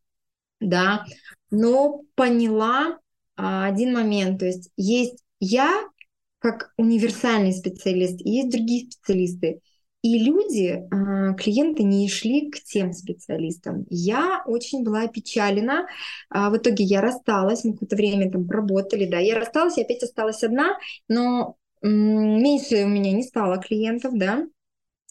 [0.61, 1.05] да,
[1.51, 2.99] но поняла
[3.37, 5.83] один момент, то есть есть я
[6.39, 9.61] как универсальный специалист, есть другие специалисты.
[10.05, 10.87] И люди,
[11.39, 13.87] клиенты не шли к тем специалистам.
[13.89, 15.87] Я очень была опечалена.
[16.29, 20.45] В итоге я рассталась, мы какое-то время там работали, да, я рассталась, я опять осталась
[20.45, 20.77] одна,
[21.09, 24.45] но меньше у меня не стало клиентов, да,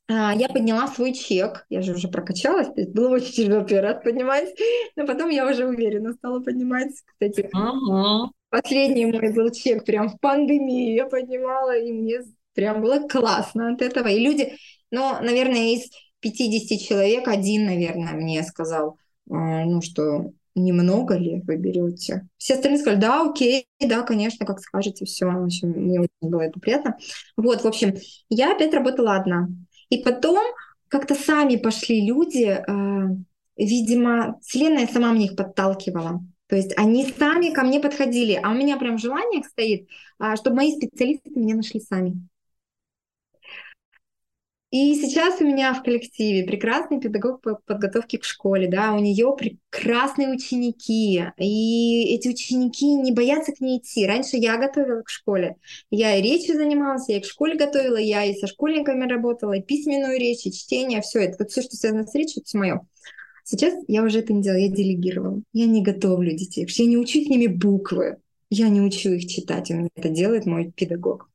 [0.10, 3.92] а, я подняла свой чек, я же уже прокачалась, то есть было очень тяжело первый
[3.92, 4.54] раз поднимать,
[4.96, 7.50] но потом я уже уверенно стала поднимать, кстати.
[7.56, 8.30] Uh-huh.
[8.50, 12.22] Последний мой был чек прям в пандемии, я поднимала, и мне
[12.54, 14.08] прям было классно от этого.
[14.08, 14.54] И люди,
[14.94, 15.90] ну, наверное, из
[16.20, 22.28] 50 человек один, наверное, мне сказал, а, ну, что немного ли вы берете?
[22.38, 25.26] Все остальные сказали, да, окей, да, конечно, как скажете, все.
[25.26, 26.96] В общем, мне очень было это приятно.
[27.36, 27.96] Вот, в общем,
[28.30, 29.48] я опять работала одна.
[29.90, 30.46] И потом
[30.90, 33.16] как-то сами пошли люди, э,
[33.58, 36.22] видимо, Вселенная сама мне их подталкивала.
[36.48, 39.90] То есть они сами ко мне подходили, а у меня прям желание стоит,
[40.20, 42.28] э, чтобы мои специалисты меня нашли сами.
[44.74, 49.36] И сейчас у меня в коллективе прекрасный педагог по подготовке к школе, да, у нее
[49.38, 54.08] прекрасные ученики, и эти ученики не боятся к ней идти.
[54.08, 55.58] Раньше я готовила к школе,
[55.92, 59.62] я и речью занималась, я и к школе готовила, я и со школьниками работала, и
[59.62, 62.82] письменную речь, и чтение, все это, вот все, что связано с речью, это мое.
[63.44, 65.40] Сейчас я уже это не делаю, я делегировала.
[65.54, 68.18] Я не готовлю детей, я не учу с ними буквы,
[68.50, 71.30] я не учу их читать, у это делает мой педагог.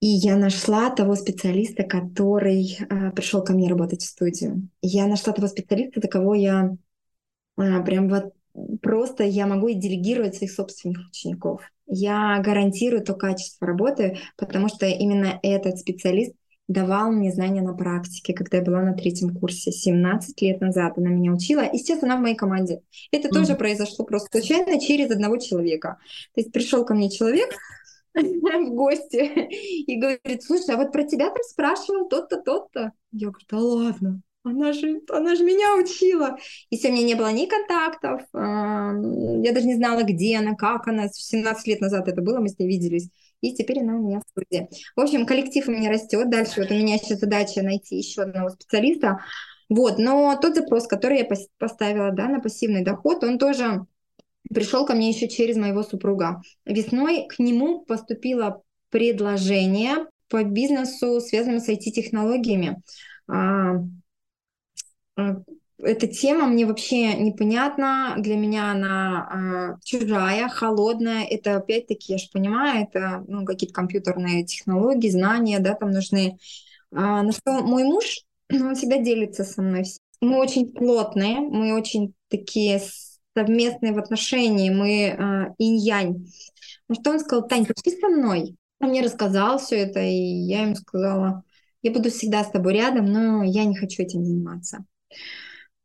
[0.00, 4.68] И я нашла того специалиста, который э, пришел ко мне работать в студию.
[4.82, 6.76] Я нашла того специалиста, до кого я
[7.56, 8.34] э, прям вот
[8.82, 11.62] просто я могу и делегировать своих собственных учеников.
[11.86, 16.34] Я гарантирую то качество работы, потому что именно этот специалист
[16.68, 20.94] давал мне знания на практике, когда я была на третьем курсе 17 лет назад.
[20.96, 22.80] Она меня учила, и сейчас она в моей команде.
[23.12, 23.32] Это mm.
[23.32, 25.98] тоже произошло просто случайно через одного человека.
[26.34, 27.50] То есть пришел ко мне человек,
[28.16, 29.32] в гости
[29.86, 32.92] и говорит, слушай, а вот про тебя спрашивал тот-то, тот-то.
[33.12, 36.36] Я говорю, да ладно, она же, она же меня учила.
[36.70, 40.88] И все, у меня не было ни контактов, я даже не знала, где она, как
[40.88, 41.08] она.
[41.08, 43.10] 17 лет назад это было, мы с ней виделись.
[43.40, 44.68] И теперь она у меня в студии.
[44.96, 46.30] В общем, коллектив у меня растет.
[46.30, 49.20] Дальше вот у меня сейчас задача найти еще одного специалиста.
[49.68, 53.84] Вот, но тот запрос, который я поставила да, на пассивный доход, он тоже
[54.52, 56.42] пришел ко мне еще через моего супруга.
[56.64, 62.82] Весной к нему поступило предложение по бизнесу, связанному с IT-технологиями.
[63.28, 63.74] А,
[65.16, 65.36] а,
[65.78, 71.24] эта тема мне вообще непонятна, для меня она э, чужая, холодная.
[71.24, 76.38] Это опять-таки, я же понимаю, это ну, какие-то компьютерные технологии, знания, да, там нужны.
[76.92, 79.84] А, на что мой муж, он всегда делится со мной.
[80.20, 82.80] Мы очень плотные, мы очень такие
[83.36, 86.26] совместные в отношении, мы э, инь-янь.
[86.88, 88.56] На что он сказал, Тань, пошли со мной.
[88.80, 91.42] Он мне рассказал все это, и я ему сказала,
[91.82, 94.84] я буду всегда с тобой рядом, но я не хочу этим заниматься.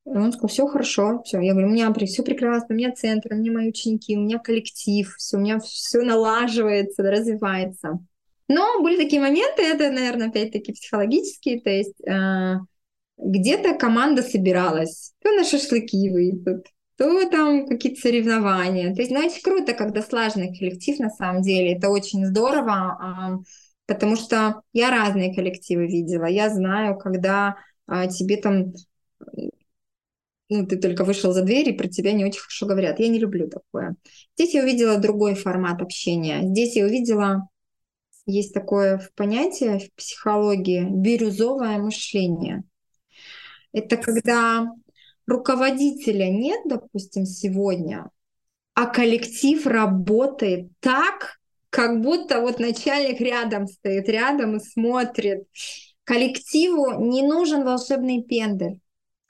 [0.05, 1.39] И он сказал, все хорошо, все.
[1.41, 4.39] Я говорю, у меня все прекрасно, у меня центр, у меня мои ученики, у меня
[4.39, 7.99] коллектив, все, у меня все налаживается, развивается.
[8.47, 12.55] Но были такие моменты, это, наверное, опять-таки психологические, то есть э,
[13.17, 16.65] где-то команда собиралась, то на шашлыки выйдут,
[16.97, 18.93] то там какие-то соревнования.
[18.93, 23.43] То есть, очень круто, когда слаженный коллектив, на самом деле, это очень здорово,
[23.85, 27.55] потому что я разные коллективы видела, я знаю, когда
[27.87, 28.73] э, тебе там
[30.51, 32.99] ну, ты только вышел за дверь, и про тебя не очень хорошо говорят.
[32.99, 33.95] Я не люблю такое.
[34.35, 36.41] Здесь я увидела другой формат общения.
[36.43, 37.47] Здесь я увидела,
[38.25, 42.63] есть такое понятие в психологии, бирюзовое мышление.
[43.71, 44.67] Это когда
[45.31, 48.09] руководителя нет, допустим, сегодня,
[48.73, 55.47] а коллектив работает так, как будто вот начальник рядом стоит, рядом и смотрит.
[56.03, 58.79] Коллективу не нужен волшебный пендель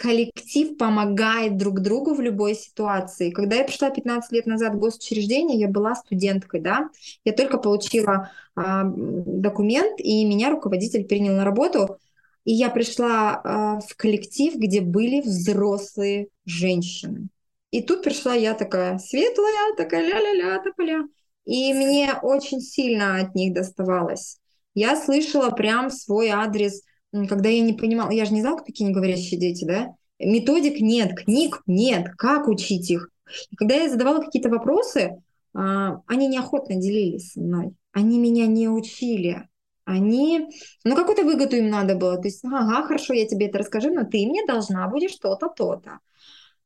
[0.02, 3.30] коллектив помогает друг другу в любой ситуации.
[3.30, 6.89] Когда я пришла 15 лет назад в госучреждение, я была студенткой, да,
[7.24, 11.99] я только получила а, документ, и меня руководитель принял на работу,
[12.44, 17.28] и я пришла а, в коллектив, где были взрослые женщины.
[17.72, 21.08] И тут пришла я такая светлая, такая ля-ля-ля, тополя.
[21.46, 24.38] И мне очень сильно от них доставалось.
[24.74, 26.82] Я слышала прям свой адрес
[27.12, 29.96] когда я не понимала, я же не знала, кто такие неговорящие дети, да?
[30.20, 33.10] Методик нет, книг нет, как учить их?
[33.50, 35.22] И когда я задавала какие-то вопросы,
[35.54, 37.74] а, они неохотно делились со мной.
[37.92, 39.48] Они меня не учили.
[39.92, 40.48] Они,
[40.84, 42.18] ну, какую-то выгоду им надо было.
[42.18, 46.00] То есть, ага, хорошо, я тебе это расскажу, но ты мне должна будешь то-то, то-то.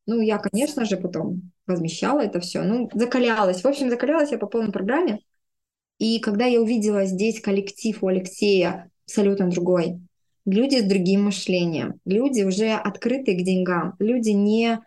[0.05, 2.61] Ну, я, конечно же, потом возмещала это все.
[2.61, 3.63] Ну, закалялась.
[3.63, 5.19] В общем, закалялась я по полной программе.
[5.97, 9.99] И когда я увидела здесь коллектив у Алексея абсолютно другой,
[10.45, 14.79] люди с другим мышлением, люди уже открытые к деньгам, люди не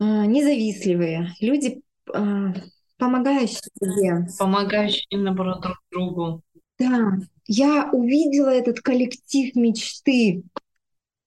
[0.00, 1.82] а, независтливые, люди
[2.12, 2.52] а,
[2.98, 4.28] помогающие себе.
[4.38, 6.42] Помогающие, наоборот, друг другу.
[6.78, 10.42] Да, я увидела этот коллектив мечты.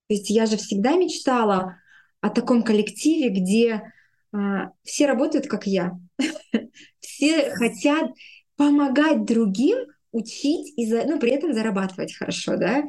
[0.08, 1.78] То есть я же всегда мечтала
[2.22, 3.94] о таком коллективе, где
[4.32, 5.98] а, все работают как я.
[7.00, 8.12] все хотят
[8.56, 9.78] помогать другим,
[10.12, 12.84] учить и за, ну, при этом зарабатывать хорошо, да.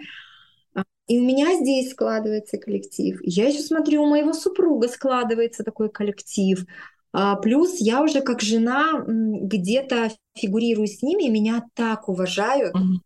[0.75, 3.19] А, и у меня здесь складывается коллектив.
[3.23, 6.65] Я еще смотрю, у моего супруга складывается такой коллектив.
[7.13, 12.75] А, плюс я уже как жена где-то фигурирую с ними, меня так уважают.
[12.75, 12.99] Mm-hmm.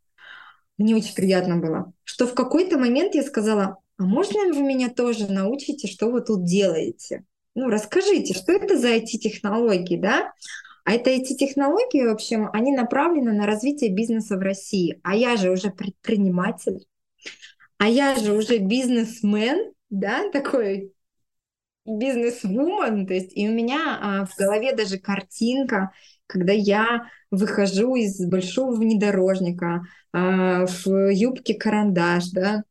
[0.78, 5.30] Мне очень приятно было, что в какой-то момент я сказала, а можно вы меня тоже
[5.30, 7.24] научите, что вы тут делаете?
[7.54, 10.32] Ну, расскажите, что это за эти технологии, да?
[10.84, 15.00] А это эти технологии, в общем, они направлены на развитие бизнеса в России.
[15.02, 16.86] А я же уже предприниматель,
[17.78, 20.92] а я же уже бизнесмен, да, такой
[21.86, 25.92] бизнес-вумен, то есть и у меня а, в голове даже картинка,
[26.26, 29.82] когда я выхожу из большого внедорожника
[30.12, 32.64] а, в юбке карандаш, да,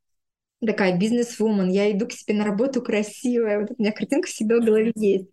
[0.65, 4.65] такая бизнес-вумен, я иду к себе на работу красивая, вот у меня картинка всегда в
[4.65, 5.27] голове есть.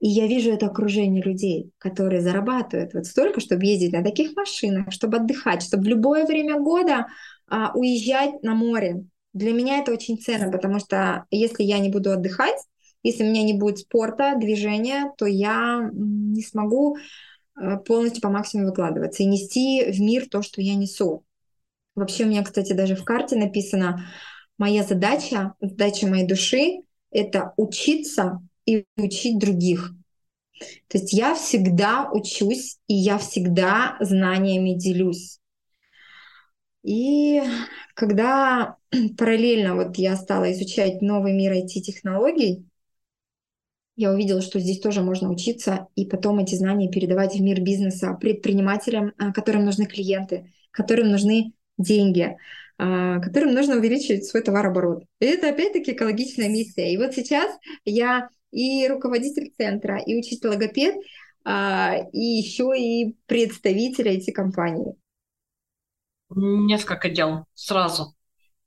[0.00, 4.92] И я вижу это окружение людей, которые зарабатывают вот столько, чтобы ездить на таких машинах,
[4.92, 7.06] чтобы отдыхать, чтобы в любое время года
[7.48, 9.04] а, уезжать на море.
[9.32, 12.58] Для меня это очень ценно, потому что если я не буду отдыхать,
[13.02, 16.96] если у меня не будет спорта, движения, то я не смогу
[17.54, 21.24] а, полностью по максимуму выкладываться и нести в мир то, что я несу.
[21.94, 24.06] Вообще у меня, кстати, даже в карте написано,
[24.58, 29.92] моя задача, задача моей души— это учиться и учить других.
[30.88, 35.40] То есть я всегда учусь, и я всегда знаниями делюсь.
[36.82, 37.42] И
[37.94, 38.76] когда
[39.18, 42.64] параллельно вот я стала изучать новый мир IT-технологий,
[43.96, 48.16] я увидела, что здесь тоже можно учиться и потом эти знания передавать в мир бизнеса
[48.20, 52.36] предпринимателям, а, которым нужны клиенты, которым нужны деньги,
[52.78, 55.04] а, которым нужно увеличить свой товарооборот.
[55.20, 56.92] И это опять-таки экологичная миссия.
[56.92, 60.96] И вот сейчас я и руководитель центра, и учитель-логопед,
[61.44, 64.94] а, и еще и представитель IT-компании.
[66.34, 68.14] Несколько дел сразу.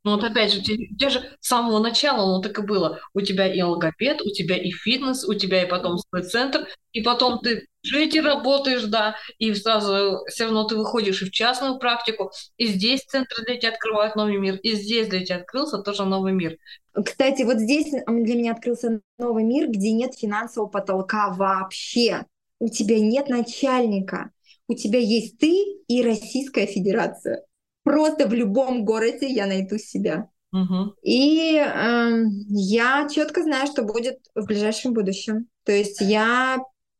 [0.05, 2.99] Ну вот опять же, у тебя, же с самого начала, ну так и было.
[3.15, 7.01] У тебя и логопед, у тебя и фитнес, у тебя и потом свой центр, и
[7.01, 11.79] потом ты жить и работаешь, да, и сразу все равно ты выходишь и в частную
[11.79, 16.05] практику, и здесь центр для тебя открывает новый мир, и здесь для тебя открылся тоже
[16.05, 16.55] новый мир.
[16.93, 22.25] Кстати, вот здесь для меня открылся новый мир, где нет финансового потолка вообще.
[22.59, 24.29] У тебя нет начальника,
[24.67, 27.43] у тебя есть ты и Российская Федерация
[27.85, 30.27] просто в любом городе я найду себя.
[30.51, 30.95] Угу.
[31.03, 35.47] И э, я четко знаю, что будет в ближайшем будущем.
[35.63, 36.57] То есть я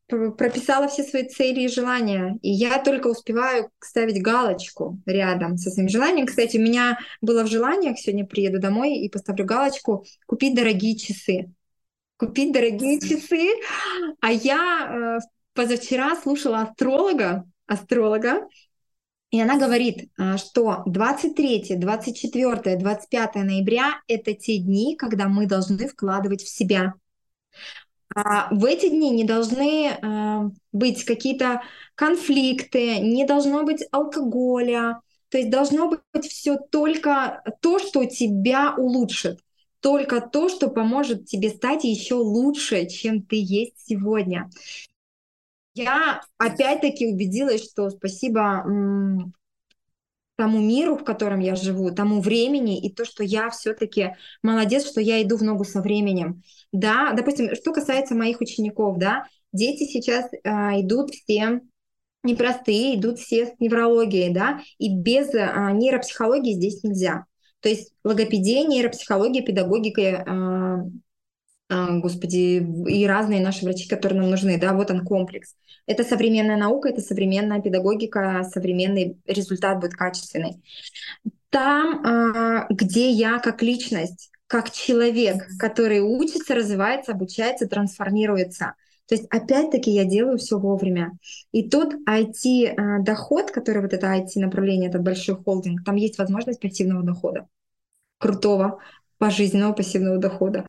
[0.08, 5.90] прописала все свои цели и желания, и я только успеваю ставить галочку рядом со своим
[5.90, 6.28] желанием.
[6.28, 11.52] Кстати, у меня было в желаниях, сегодня приеду домой и поставлю галочку «Купить дорогие часы».
[12.18, 13.50] Купить дорогие часы.
[14.22, 18.48] А я э, позавчера слушала астролога, астролога,
[19.36, 25.88] и она говорит, а, что 23, 24, 25 ноября— это те дни, когда мы должны
[25.88, 26.94] вкладывать в себя.
[28.16, 31.64] А в эти дни не должны э, быть какие-то
[31.96, 35.02] конфликты, не должно быть алкоголя.
[35.30, 39.42] То есть должно быть все только то, что тебя улучшит,
[39.82, 44.50] только то, что поможет тебе стать еще лучше, чем ты есть сегодня.
[45.76, 48.66] Я опять-таки убедилась, что спасибо
[50.38, 55.00] тому миру, в котором я живу, тому времени, и то, что я все-таки молодец, что
[55.00, 56.44] я иду в ногу со временем.
[56.72, 60.50] Да, допустим, что касается моих учеников, да, дети сейчас э,
[60.82, 61.62] идут все
[62.24, 67.26] непростые, идут все с неврологией, да, и без э, нейропсихологии здесь нельзя.
[67.62, 70.76] То есть логопедия, нейропсихология, педагогика, э,
[71.70, 75.55] господи, и разные наши врачи, которые нам нужны, да, вот он комплекс.
[75.88, 80.61] Это современная наука, это современная педагогика, современный результат будет качественный.
[81.49, 88.74] Там, а, где я как личность, как человек, который учится, развивается, обучается, трансформируется.
[89.07, 91.11] То есть, опять-таки, я делаю все вовремя.
[91.51, 97.47] И тот IT-доход, который вот это IT-направление, этот большой холдинг, там есть возможность пассивного дохода.
[98.18, 98.80] Крутого,
[99.18, 100.66] пожизненного пассивного дохода.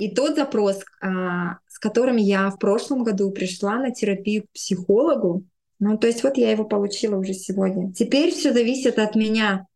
[0.00, 5.44] И тот запрос, а, с которым я в прошлом году пришла на терапию к психологу,
[5.78, 7.92] ну, то есть вот я его получила уже сегодня.
[7.92, 9.66] Теперь все зависит от меня.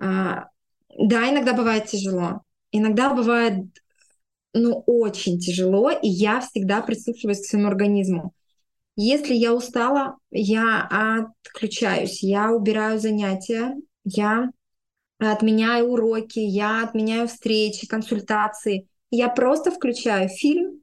[0.00, 0.48] А,
[0.98, 2.40] да, иногда бывает тяжело.
[2.72, 3.66] Иногда бывает,
[4.54, 8.32] ну, очень тяжело, и я всегда прислушиваюсь к своему организму.
[8.96, 13.74] Если я устала, я отключаюсь, я убираю занятия,
[14.04, 14.50] я
[15.18, 18.88] отменяю уроки, я отменяю встречи, консультации.
[19.10, 20.82] Я просто включаю фильм,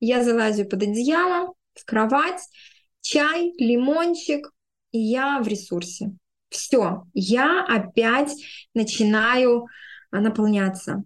[0.00, 2.42] я залазю под одеяло, в кровать,
[3.00, 4.52] чай, лимончик,
[4.90, 6.12] и я в ресурсе.
[6.48, 8.34] Все, я опять
[8.74, 9.66] начинаю
[10.10, 11.04] а, наполняться.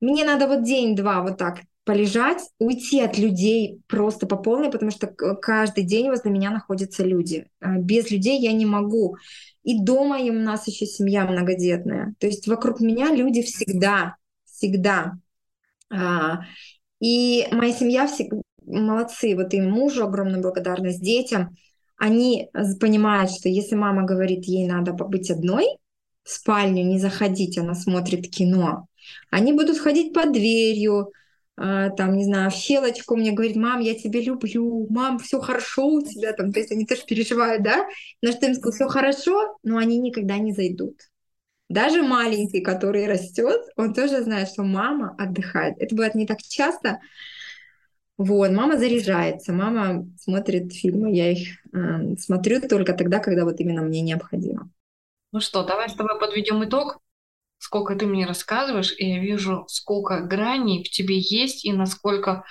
[0.00, 5.06] Мне надо вот день-два вот так полежать, уйти от людей просто по полной, потому что
[5.06, 7.46] каждый день возле меня находятся люди.
[7.60, 9.16] А, без людей я не могу.
[9.62, 12.14] И дома и у нас еще семья многодетная.
[12.18, 15.14] То есть вокруг меня люди всегда, всегда.
[15.94, 16.40] А,
[17.00, 21.56] и моя семья всегда молодцы, вот им мужу огромная благодарность, детям.
[21.96, 25.66] Они понимают, что если мама говорит, ей надо побыть одной
[26.24, 28.86] в спальню, не заходить, она смотрит кино,
[29.30, 31.12] они будут ходить под дверью,
[31.56, 35.86] а, там, не знаю, в щелочку мне говорит, мам, я тебя люблю, мам, все хорошо
[35.86, 37.86] у тебя, там, то есть они тоже переживают, да,
[38.22, 40.96] на что им сказал, все хорошо, но они никогда не зайдут.
[41.68, 45.76] Даже маленький, который растет, он тоже знает, что мама отдыхает.
[45.78, 47.00] Это бывает не так часто.
[48.16, 53.82] Вот, мама заряжается, мама смотрит фильмы, я их э, смотрю только тогда, когда вот именно
[53.82, 54.70] мне необходимо.
[55.32, 56.98] Ну что, давай с тобой подведем итог.
[57.58, 62.44] Сколько ты мне рассказываешь, и я вижу, сколько граней в тебе есть, и насколько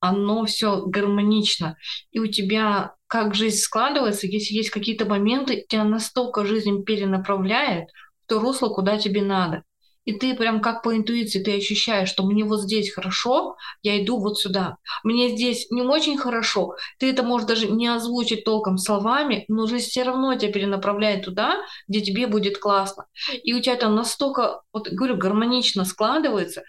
[0.00, 1.76] оно все гармонично.
[2.10, 7.88] И у тебя как жизнь складывается, если есть какие-то моменты, тебя настолько жизнь перенаправляет,
[8.32, 9.62] то русло, куда тебе надо.
[10.04, 14.18] И ты прям как по интуиции, ты ощущаешь, что мне вот здесь хорошо, я иду
[14.18, 14.78] вот сюда.
[15.04, 19.90] Мне здесь не очень хорошо, ты это можешь даже не озвучить толком словами, но жизнь
[19.90, 23.04] все равно тебя перенаправляет туда, где тебе будет классно.
[23.44, 26.62] И у тебя там настолько, вот говорю, гармонично складывается,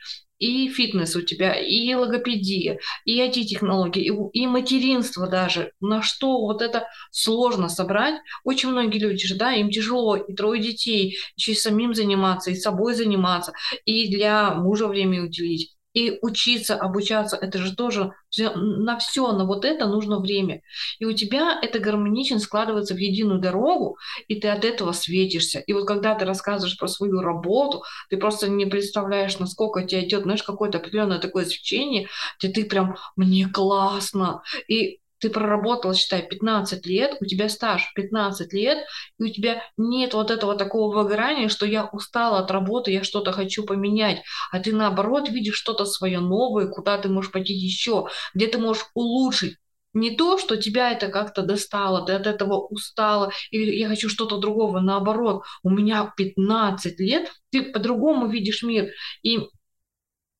[0.43, 5.71] и фитнес у тебя, и логопедия, и IT-технологии, и, и материнство даже.
[5.79, 8.15] На что вот это сложно собрать.
[8.43, 12.55] Очень многие люди же, да, им тяжело, и трое детей, еще и самим заниматься, и
[12.55, 13.53] собой заниматься,
[13.85, 15.72] и для мужа время уделить.
[15.93, 18.13] И учиться, обучаться, это же тоже
[18.55, 20.61] на все, на вот это нужно время.
[20.99, 23.97] И у тебя это гармонично складывается в единую дорогу,
[24.27, 25.59] и ты от этого светишься.
[25.59, 30.23] И вот когда ты рассказываешь про свою работу, ты просто не представляешь, насколько тебе идет,
[30.23, 32.07] знаешь, какое-то определенное такое свечение,
[32.39, 34.41] где ты прям, мне классно.
[34.67, 38.85] И ты проработал, считай, 15 лет, у тебя стаж 15 лет,
[39.17, 43.31] и у тебя нет вот этого такого выгорания, что я устала от работы, я что-то
[43.31, 44.21] хочу поменять,
[44.51, 48.85] а ты наоборот видишь что-то свое новое, куда ты можешь пойти еще, где ты можешь
[48.95, 49.55] улучшить.
[49.93, 54.39] Не то, что тебя это как-то достало, ты от этого устала, или я хочу что-то
[54.39, 58.89] другого, наоборот, у меня 15 лет, ты по-другому видишь мир.
[59.21, 59.39] И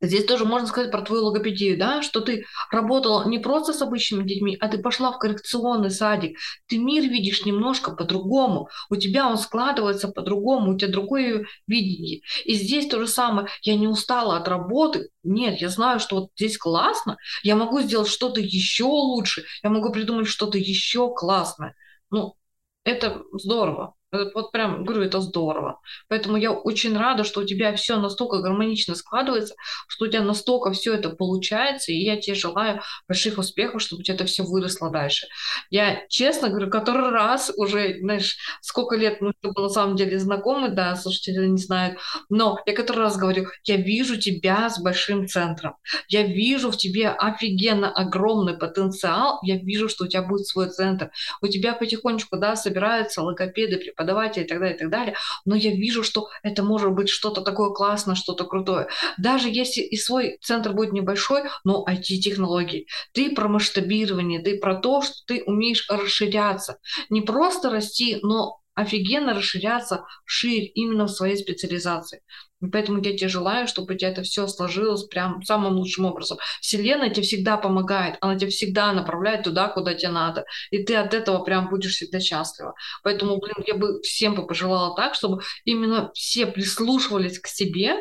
[0.03, 4.27] Здесь тоже можно сказать про твою логопедию, да, что ты работала не просто с обычными
[4.27, 6.37] детьми, а ты пошла в коррекционный садик.
[6.67, 8.67] Ты мир видишь немножко по-другому.
[8.89, 12.19] У тебя он складывается по-другому, у тебя другое видение.
[12.43, 13.47] И здесь то же самое.
[13.61, 15.09] Я не устала от работы.
[15.23, 17.15] Нет, я знаю, что вот здесь классно.
[17.41, 19.45] Я могу сделать что-то еще лучше.
[19.63, 21.75] Я могу придумать что-то еще классное.
[22.09, 22.35] Ну,
[22.83, 23.95] это здорово.
[24.33, 25.79] Вот прям, говорю, это здорово.
[26.07, 29.55] Поэтому я очень рада, что у тебя все настолько гармонично складывается,
[29.87, 34.03] что у тебя настолько все это получается, и я тебе желаю больших успехов, чтобы у
[34.03, 35.27] тебя это все выросло дальше.
[35.71, 40.95] Я честно говорю, который раз уже, знаешь, сколько лет мы на самом деле знакомы, да,
[40.95, 41.97] слушатели не знают,
[42.29, 45.75] но я который раз говорю, я вижу тебя с большим центром,
[46.07, 51.11] я вижу в тебе офигенно огромный потенциал, я вижу, что у тебя будет свой центр,
[51.41, 55.15] у тебя потихонечку, да, собираются логопеды, преподаватели, преподавателя и так далее, и так далее,
[55.45, 58.87] но я вижу, что это может быть что-то такое классное, что-то крутое.
[59.17, 62.87] Даже если и свой центр будет небольшой, но IT-технологии.
[63.13, 66.79] Ты про масштабирование, ты про то, что ты умеешь расширяться.
[67.09, 72.21] Не просто расти, но офигенно расширяться шире именно в своей специализации.
[72.61, 76.37] И поэтому я тебе желаю, чтобы у тебя это все сложилось прям самым лучшим образом.
[76.61, 80.45] Вселенная тебе всегда помогает, она тебя всегда направляет туда, куда тебе надо.
[80.71, 82.73] И ты от этого прям будешь всегда счастлива.
[83.03, 87.95] Поэтому, блин, я бы всем бы пожелала так, чтобы именно все прислушивались к себе,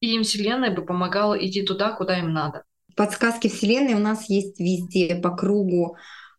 [0.00, 2.62] и им Вселенная бы помогала идти туда, куда им надо.
[2.96, 5.96] Подсказки Вселенной у нас есть везде, по кругу.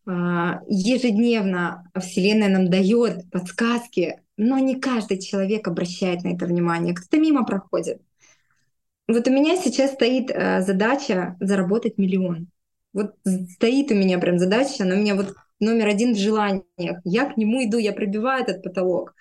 [0.07, 7.17] А, ежедневно Вселенная нам дает подсказки, но не каждый человек обращает на это внимание, кто-то
[7.17, 8.01] мимо проходит.
[9.07, 12.47] Вот у меня сейчас стоит э, задача заработать миллион.
[12.93, 13.15] Вот
[13.49, 16.99] стоит у меня прям задача, она у меня вот номер один в желаниях.
[17.03, 19.13] Я к нему иду, я пробиваю этот потолок.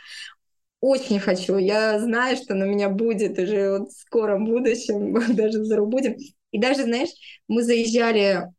[0.81, 1.57] Очень хочу.
[1.57, 6.17] Я знаю, что на меня будет уже вот в скором будущем, даже за будем.
[6.53, 7.11] И даже, знаешь,
[7.49, 8.53] мы заезжали,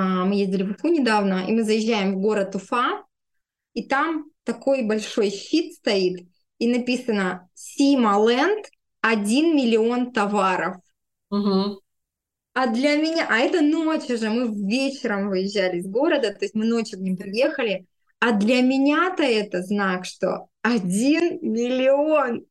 [0.00, 3.04] мы ездили в Уфу недавно, и мы заезжаем в город Уфа,
[3.74, 8.66] и там такой большой щит стоит, и написано «Сима Ленд,
[9.00, 10.76] 1 миллион товаров».
[11.30, 11.80] Угу.
[12.54, 16.66] А для меня, а это ночь уже, мы вечером выезжали из города, то есть мы
[16.66, 17.86] ночью к ним приехали,
[18.20, 22.46] а для меня-то это знак, что 1 миллион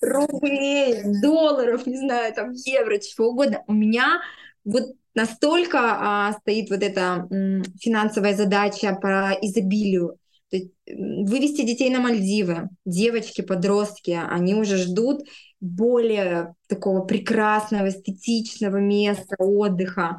[0.00, 3.64] рублей, долларов, не знаю, там евро, чего угодно.
[3.66, 4.20] У меня
[4.64, 10.18] вот настолько а, стоит вот эта м, финансовая задача по изобилию,
[10.50, 15.22] то есть вывести детей на Мальдивы, девочки, подростки, они уже ждут
[15.60, 20.18] более такого прекрасного, эстетичного места отдыха.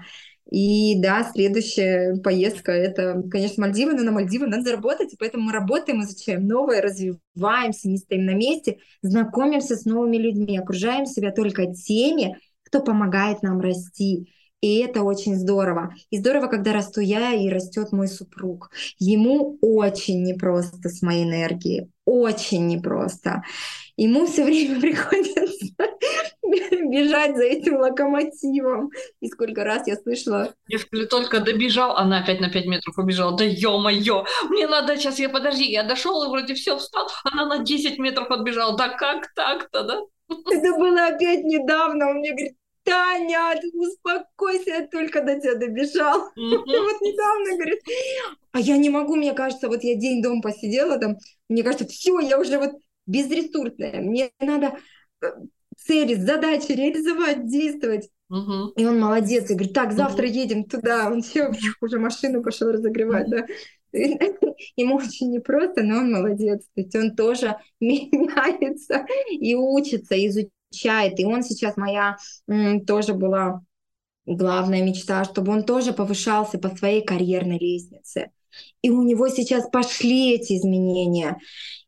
[0.52, 5.54] И да, следующая поездка— это, конечно, Мальдивы, но на Мальдивы надо заработать, и поэтому мы
[5.54, 11.74] работаем, изучаем новое, развиваемся, не стоим на месте, знакомимся с новыми людьми, окружаем себя только
[11.74, 14.32] теми, кто помогает нам расти.
[14.66, 15.94] И это очень здорово.
[16.10, 18.72] И здорово, когда расту я и растет мой супруг.
[18.98, 21.92] Ему очень непросто с моей энергией.
[22.04, 23.44] Очень непросто.
[23.96, 25.42] Ему все время приходится
[26.42, 28.90] бежать за этим локомотивом.
[29.20, 30.52] И сколько раз я слышала...
[30.68, 33.38] Если только добежал, она опять на 5 метров убежала.
[33.38, 37.60] Да ё-моё, мне надо сейчас, я подожди, я дошел и вроде все встал, она на
[37.60, 38.76] 10 метров отбежала.
[38.76, 40.02] Да как так-то, да?
[40.28, 42.10] Это было опять недавно.
[42.10, 42.56] Он мне говорит,
[42.86, 46.30] Таня, успокойся, я только до тебя добежал.
[46.38, 46.64] Mm-hmm.
[46.66, 47.80] вот недавно говорит,
[48.52, 51.18] а я не могу, мне кажется, вот я день дома посидела там,
[51.50, 52.74] мне кажется, все, я уже вот
[53.08, 54.78] безресурсная, мне надо
[55.22, 55.28] э,
[55.78, 58.10] цели, задачи реализовать, действовать.
[58.76, 61.12] И он молодец, и говорит, так, завтра едем туда.
[61.12, 63.46] Он все, уже машину пошел разогревать, да.
[64.76, 66.66] Ему очень непросто, но он молодец.
[66.74, 71.20] То есть он тоже меняется и учится, изучает изучает.
[71.20, 72.18] И он сейчас моя
[72.86, 73.62] тоже была
[74.26, 78.32] главная мечта, чтобы он тоже повышался по своей карьерной лестнице.
[78.82, 81.38] И у него сейчас пошли эти изменения.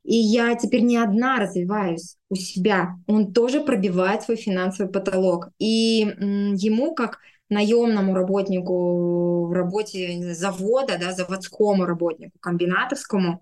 [0.03, 2.95] И я теперь не одна развиваюсь у себя.
[3.07, 5.49] Он тоже пробивает свой финансовый потолок.
[5.59, 7.19] И ему, как
[7.49, 13.41] наемному работнику в работе завода, да, заводскому работнику, комбинатовскому,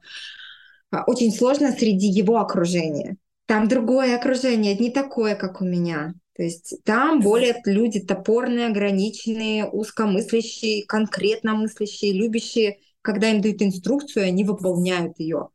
[0.91, 3.17] а, очень сложно среди его окружения.
[3.45, 6.13] Там другое окружение, не такое, как у меня.
[6.35, 14.26] То есть там более люди топорные, ограниченные, узкомыслящие, конкретно мыслящие, любящие, когда им дают инструкцию,
[14.26, 15.49] они выполняют ее.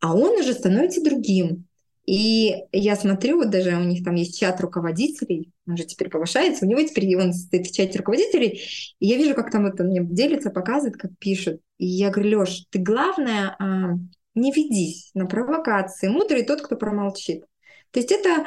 [0.00, 1.66] А он уже становится другим.
[2.06, 6.66] И я смотрю, вот даже у них там есть чат руководителей, он же теперь повышается,
[6.66, 8.62] у него теперь он стоит в чате руководителей,
[8.98, 11.60] и я вижу, как там это мне делится, показывает, как пишут.
[11.78, 13.94] И я говорю, Леш, ты главное, а,
[14.34, 16.08] не ведись на провокации.
[16.08, 17.44] Мудрый тот, кто промолчит.
[17.90, 18.46] То есть это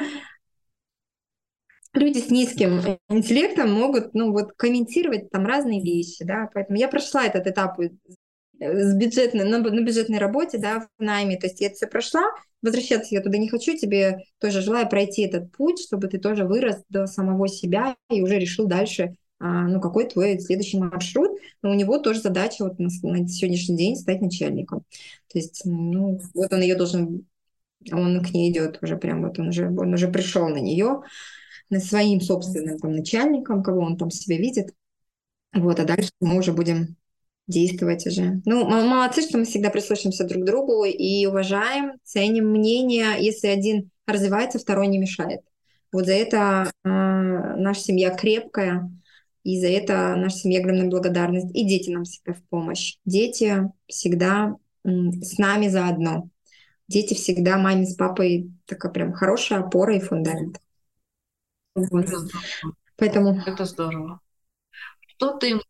[1.94, 7.24] люди с низким интеллектом могут, ну вот, комментировать там разные вещи, да, поэтому я прошла
[7.24, 7.78] этот этап
[8.58, 12.22] с бюджетной, на, на бюджетной работе, да, в найме, то есть я все прошла,
[12.62, 16.82] возвращаться я туда не хочу, тебе тоже желаю пройти этот путь, чтобы ты тоже вырос
[16.88, 19.14] до самого себя и уже решил дальше,
[19.44, 23.96] ну, какой твой следующий маршрут, но у него тоже задача вот на, на сегодняшний день
[23.96, 24.84] стать начальником.
[25.32, 27.26] То есть, ну, вот он ее должен,
[27.92, 31.02] он к ней идет уже прям, вот он уже, он уже пришел на нее,
[31.70, 34.74] на своим собственным там начальником, кого он там себе видит.
[35.52, 36.96] Вот, а дальше мы уже будем
[37.46, 38.40] действовать уже.
[38.44, 43.16] Ну, молодцы, что мы всегда прислушаемся друг к другу и уважаем, ценим мнение.
[43.18, 45.40] Если один развивается, второй не мешает.
[45.92, 48.90] Вот за это э, наша семья крепкая,
[49.44, 51.54] и за это наша семья огромная благодарность.
[51.54, 52.96] И дети нам всегда в помощь.
[53.04, 56.30] Дети всегда с нами заодно.
[56.88, 60.58] Дети всегда маме с папой такая прям хорошая опора и фундамент.
[61.74, 62.06] Вот.
[62.96, 63.40] Поэтому...
[63.46, 64.20] Это здорово.
[65.06, 65.60] Что ты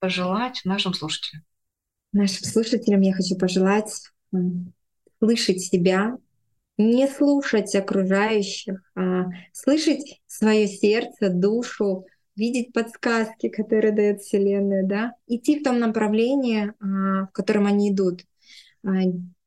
[0.00, 1.44] пожелать нашим слушателям?
[2.12, 4.10] Нашим слушателям я хочу пожелать
[5.18, 6.16] слышать себя,
[6.76, 12.04] не слушать окружающих, а слышать свое сердце, душу,
[12.36, 18.22] видеть подсказки, которые дает Вселенная, да, идти в том направлении, а, в котором они идут.
[18.84, 18.90] А,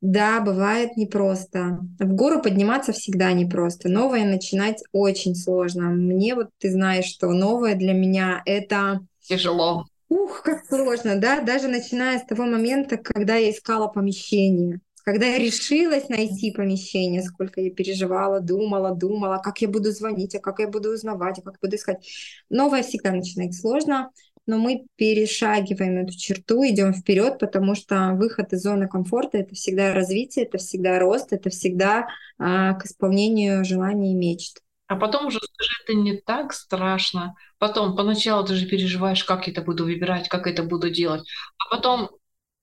[0.00, 1.80] да, бывает непросто.
[1.98, 3.88] В гору подниматься всегда непросто.
[3.88, 5.90] Новое начинать очень сложно.
[5.90, 9.86] Мне вот ты знаешь, что новое для меня это тяжело.
[10.08, 14.80] Ух, как сложно, да, даже начиная с того момента, когда я искала помещение,
[15.10, 20.38] когда я решилась найти помещение, сколько я переживала, думала, думала, как я буду звонить, а
[20.38, 22.06] как я буду узнавать, а как буду искать.
[22.48, 24.12] Новое всегда начинает сложно,
[24.46, 29.92] но мы перешагиваем эту черту, идем вперед, потому что выход из зоны комфорта это всегда
[29.92, 32.06] развитие, это всегда рост, это всегда
[32.38, 34.60] а, к исполнению желаний и мечт.
[34.86, 37.34] А потом уже скажи, это не так страшно.
[37.58, 41.28] Потом, поначалу ты же переживаешь, как это буду выбирать, как это буду делать.
[41.58, 42.10] А потом,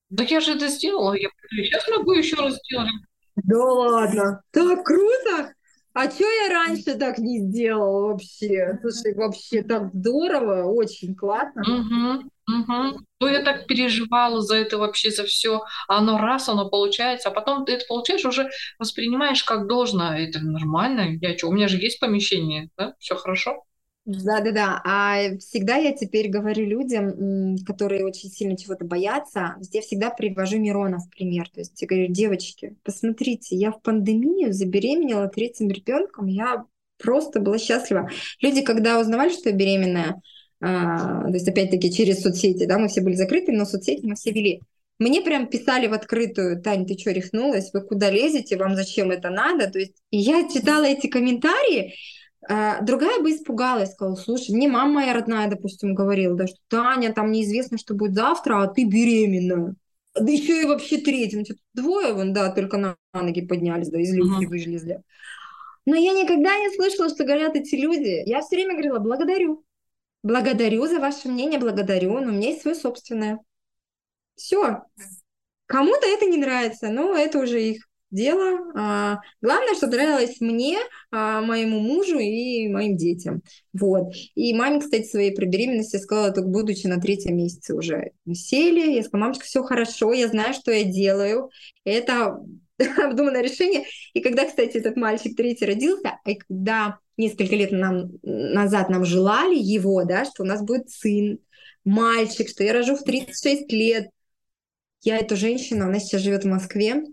[0.09, 2.89] да я же это сделала, я сейчас могу еще раз сделать.
[3.35, 5.53] Да ладно, так круто!
[5.93, 8.77] А что я раньше так не сделала вообще?
[8.81, 11.63] Слушай, вообще так здорово, очень классно.
[11.63, 12.99] Угу, угу.
[13.19, 15.63] Ну, я так переживала за это вообще, за все.
[15.87, 18.47] А оно раз, оно получается, а потом ты это получаешь, уже
[18.77, 20.15] воспринимаешь как должно.
[20.15, 21.17] Это нормально.
[21.19, 22.93] Я что, у меня же есть помещение, да?
[22.99, 23.63] Все хорошо.
[24.07, 24.81] Да-да-да.
[24.85, 30.99] А всегда я теперь говорю людям, которые очень сильно чего-то боятся, я всегда привожу Мирона
[30.99, 31.49] в пример.
[31.49, 36.63] То есть я говорю, девочки, посмотрите, я в пандемию забеременела третьим ребенком, я
[36.97, 38.09] просто была счастлива.
[38.39, 40.21] Люди, когда узнавали, что я беременная,
[40.61, 44.31] а, то есть опять-таки через соцсети, да, мы все были закрыты, но соцсети мы все
[44.31, 44.61] вели.
[44.99, 47.71] Мне прям писали в открытую, Тань, ты что, рехнулась?
[47.73, 48.55] Вы куда лезете?
[48.55, 49.69] Вам зачем это надо?
[49.69, 51.93] То есть я читала эти комментарии,
[52.47, 57.31] другая бы испугалась, сказала, слушай, мне мама моя родная, допустим, говорила, да, что Таня, там
[57.31, 59.75] неизвестно, что будет завтра, а ты беременная.
[60.19, 61.43] Да еще и вообще третьим.
[61.47, 64.47] Ну, двое вон, да, только на ноги поднялись, да, из люльки uh-huh.
[64.47, 65.01] выжлезли.
[65.85, 68.23] Но я никогда не слышала, что говорят эти люди.
[68.25, 69.63] Я все время говорила, благодарю.
[70.23, 73.39] Благодарю за ваше мнение, благодарю, но у меня есть свое собственное.
[74.35, 74.83] Все.
[75.65, 78.71] Кому-то это не нравится, но это уже их дело.
[78.75, 80.77] А, главное, что нравилось мне,
[81.11, 83.41] а, моему мужу и моим детям.
[83.73, 84.13] Вот.
[84.35, 88.11] И маме, кстати, своей про беременность сказала, только будучи на третьем месяце уже.
[88.25, 91.49] Мы сели, я сказала, мамочка, все хорошо, я знаю, что я делаю.
[91.83, 92.39] Это
[92.97, 93.85] обдуманное решение.
[94.13, 99.57] И когда, кстати, этот мальчик третий родился, и когда несколько лет нам, назад нам желали
[99.57, 101.39] его, да, что у нас будет сын,
[101.83, 104.09] мальчик, что я рожу в 36 лет,
[105.01, 107.03] я эту женщину, она сейчас живет в Москве,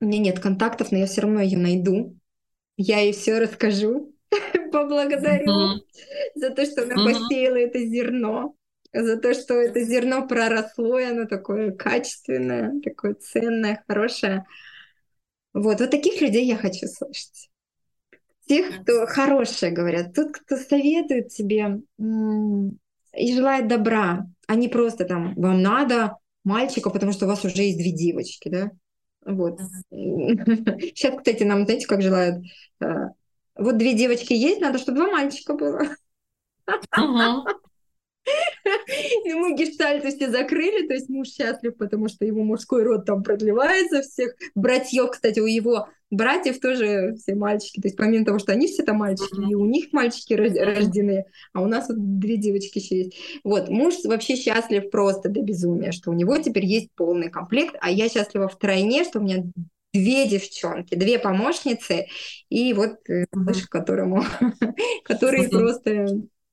[0.00, 2.16] у меня нет контактов, но я все равно ее найду.
[2.76, 4.14] Я ей все расскажу,
[4.72, 5.82] поблагодарю
[6.34, 8.54] за то, что она посеяла это зерно.
[8.92, 14.44] за то, что это зерно проросло, и оно такое качественное, такое ценное, хорошее.
[15.54, 17.48] Вот, вот таких людей я хочу слышать.
[18.46, 25.34] Тех, кто хорошее говорят, тот, кто советует тебе и желает добра, а не просто там
[25.34, 28.70] вам надо мальчика, потому что у вас уже есть две девочки, да?
[29.26, 29.60] Вот.
[29.90, 32.44] Сейчас, кстати, нам, знаете, как желают?
[32.80, 33.08] Э,
[33.56, 35.80] вот две девочки есть, надо, чтобы два мальчика было.
[39.24, 43.22] И мы гештальты все закрыли, то есть муж счастлив, потому что его мужской род там
[43.22, 44.34] продлевается всех.
[44.54, 47.80] Братьев, кстати, у его братьев тоже все мальчики.
[47.80, 51.62] То есть помимо того, что они все там мальчики, и у них мальчики рождены, а
[51.62, 53.16] у нас вот две девочки еще есть.
[53.44, 57.90] Вот, муж вообще счастлив просто до безумия, что у него теперь есть полный комплект, а
[57.90, 59.44] я счастлива втройне, что у меня
[59.92, 62.06] две девчонки, две помощницы,
[62.50, 63.24] и вот э,
[63.70, 64.22] которому,
[65.04, 66.06] который просто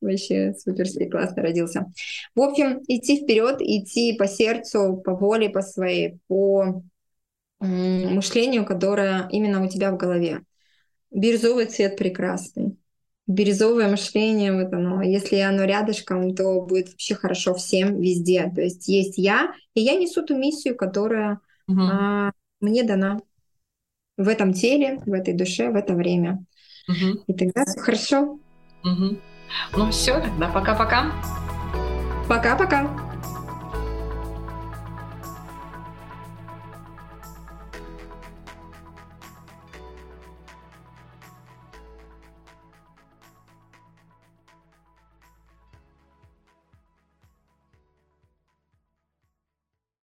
[0.04, 1.92] вообще суперский, классно родился.
[2.36, 6.84] В общем, идти вперед, идти по сердцу, по воле, по своей, по
[7.60, 10.42] мышлению, которое именно у тебя в голове.
[11.12, 12.78] Бирюзовый цвет прекрасный.
[13.26, 18.52] Бирюзовое мышление, вот оно, если оно рядышком, то будет вообще хорошо всем везде.
[18.54, 21.80] То есть есть я, и я несу ту миссию, которая угу.
[21.80, 23.22] а, мне дана
[24.18, 26.44] в этом теле, в этой душе, в это время.
[26.90, 27.24] Угу.
[27.28, 28.40] И тогда все хорошо.
[28.84, 29.18] Угу.
[29.76, 31.06] Ну все, тогда пока-пока.
[32.28, 32.88] Пока-пока.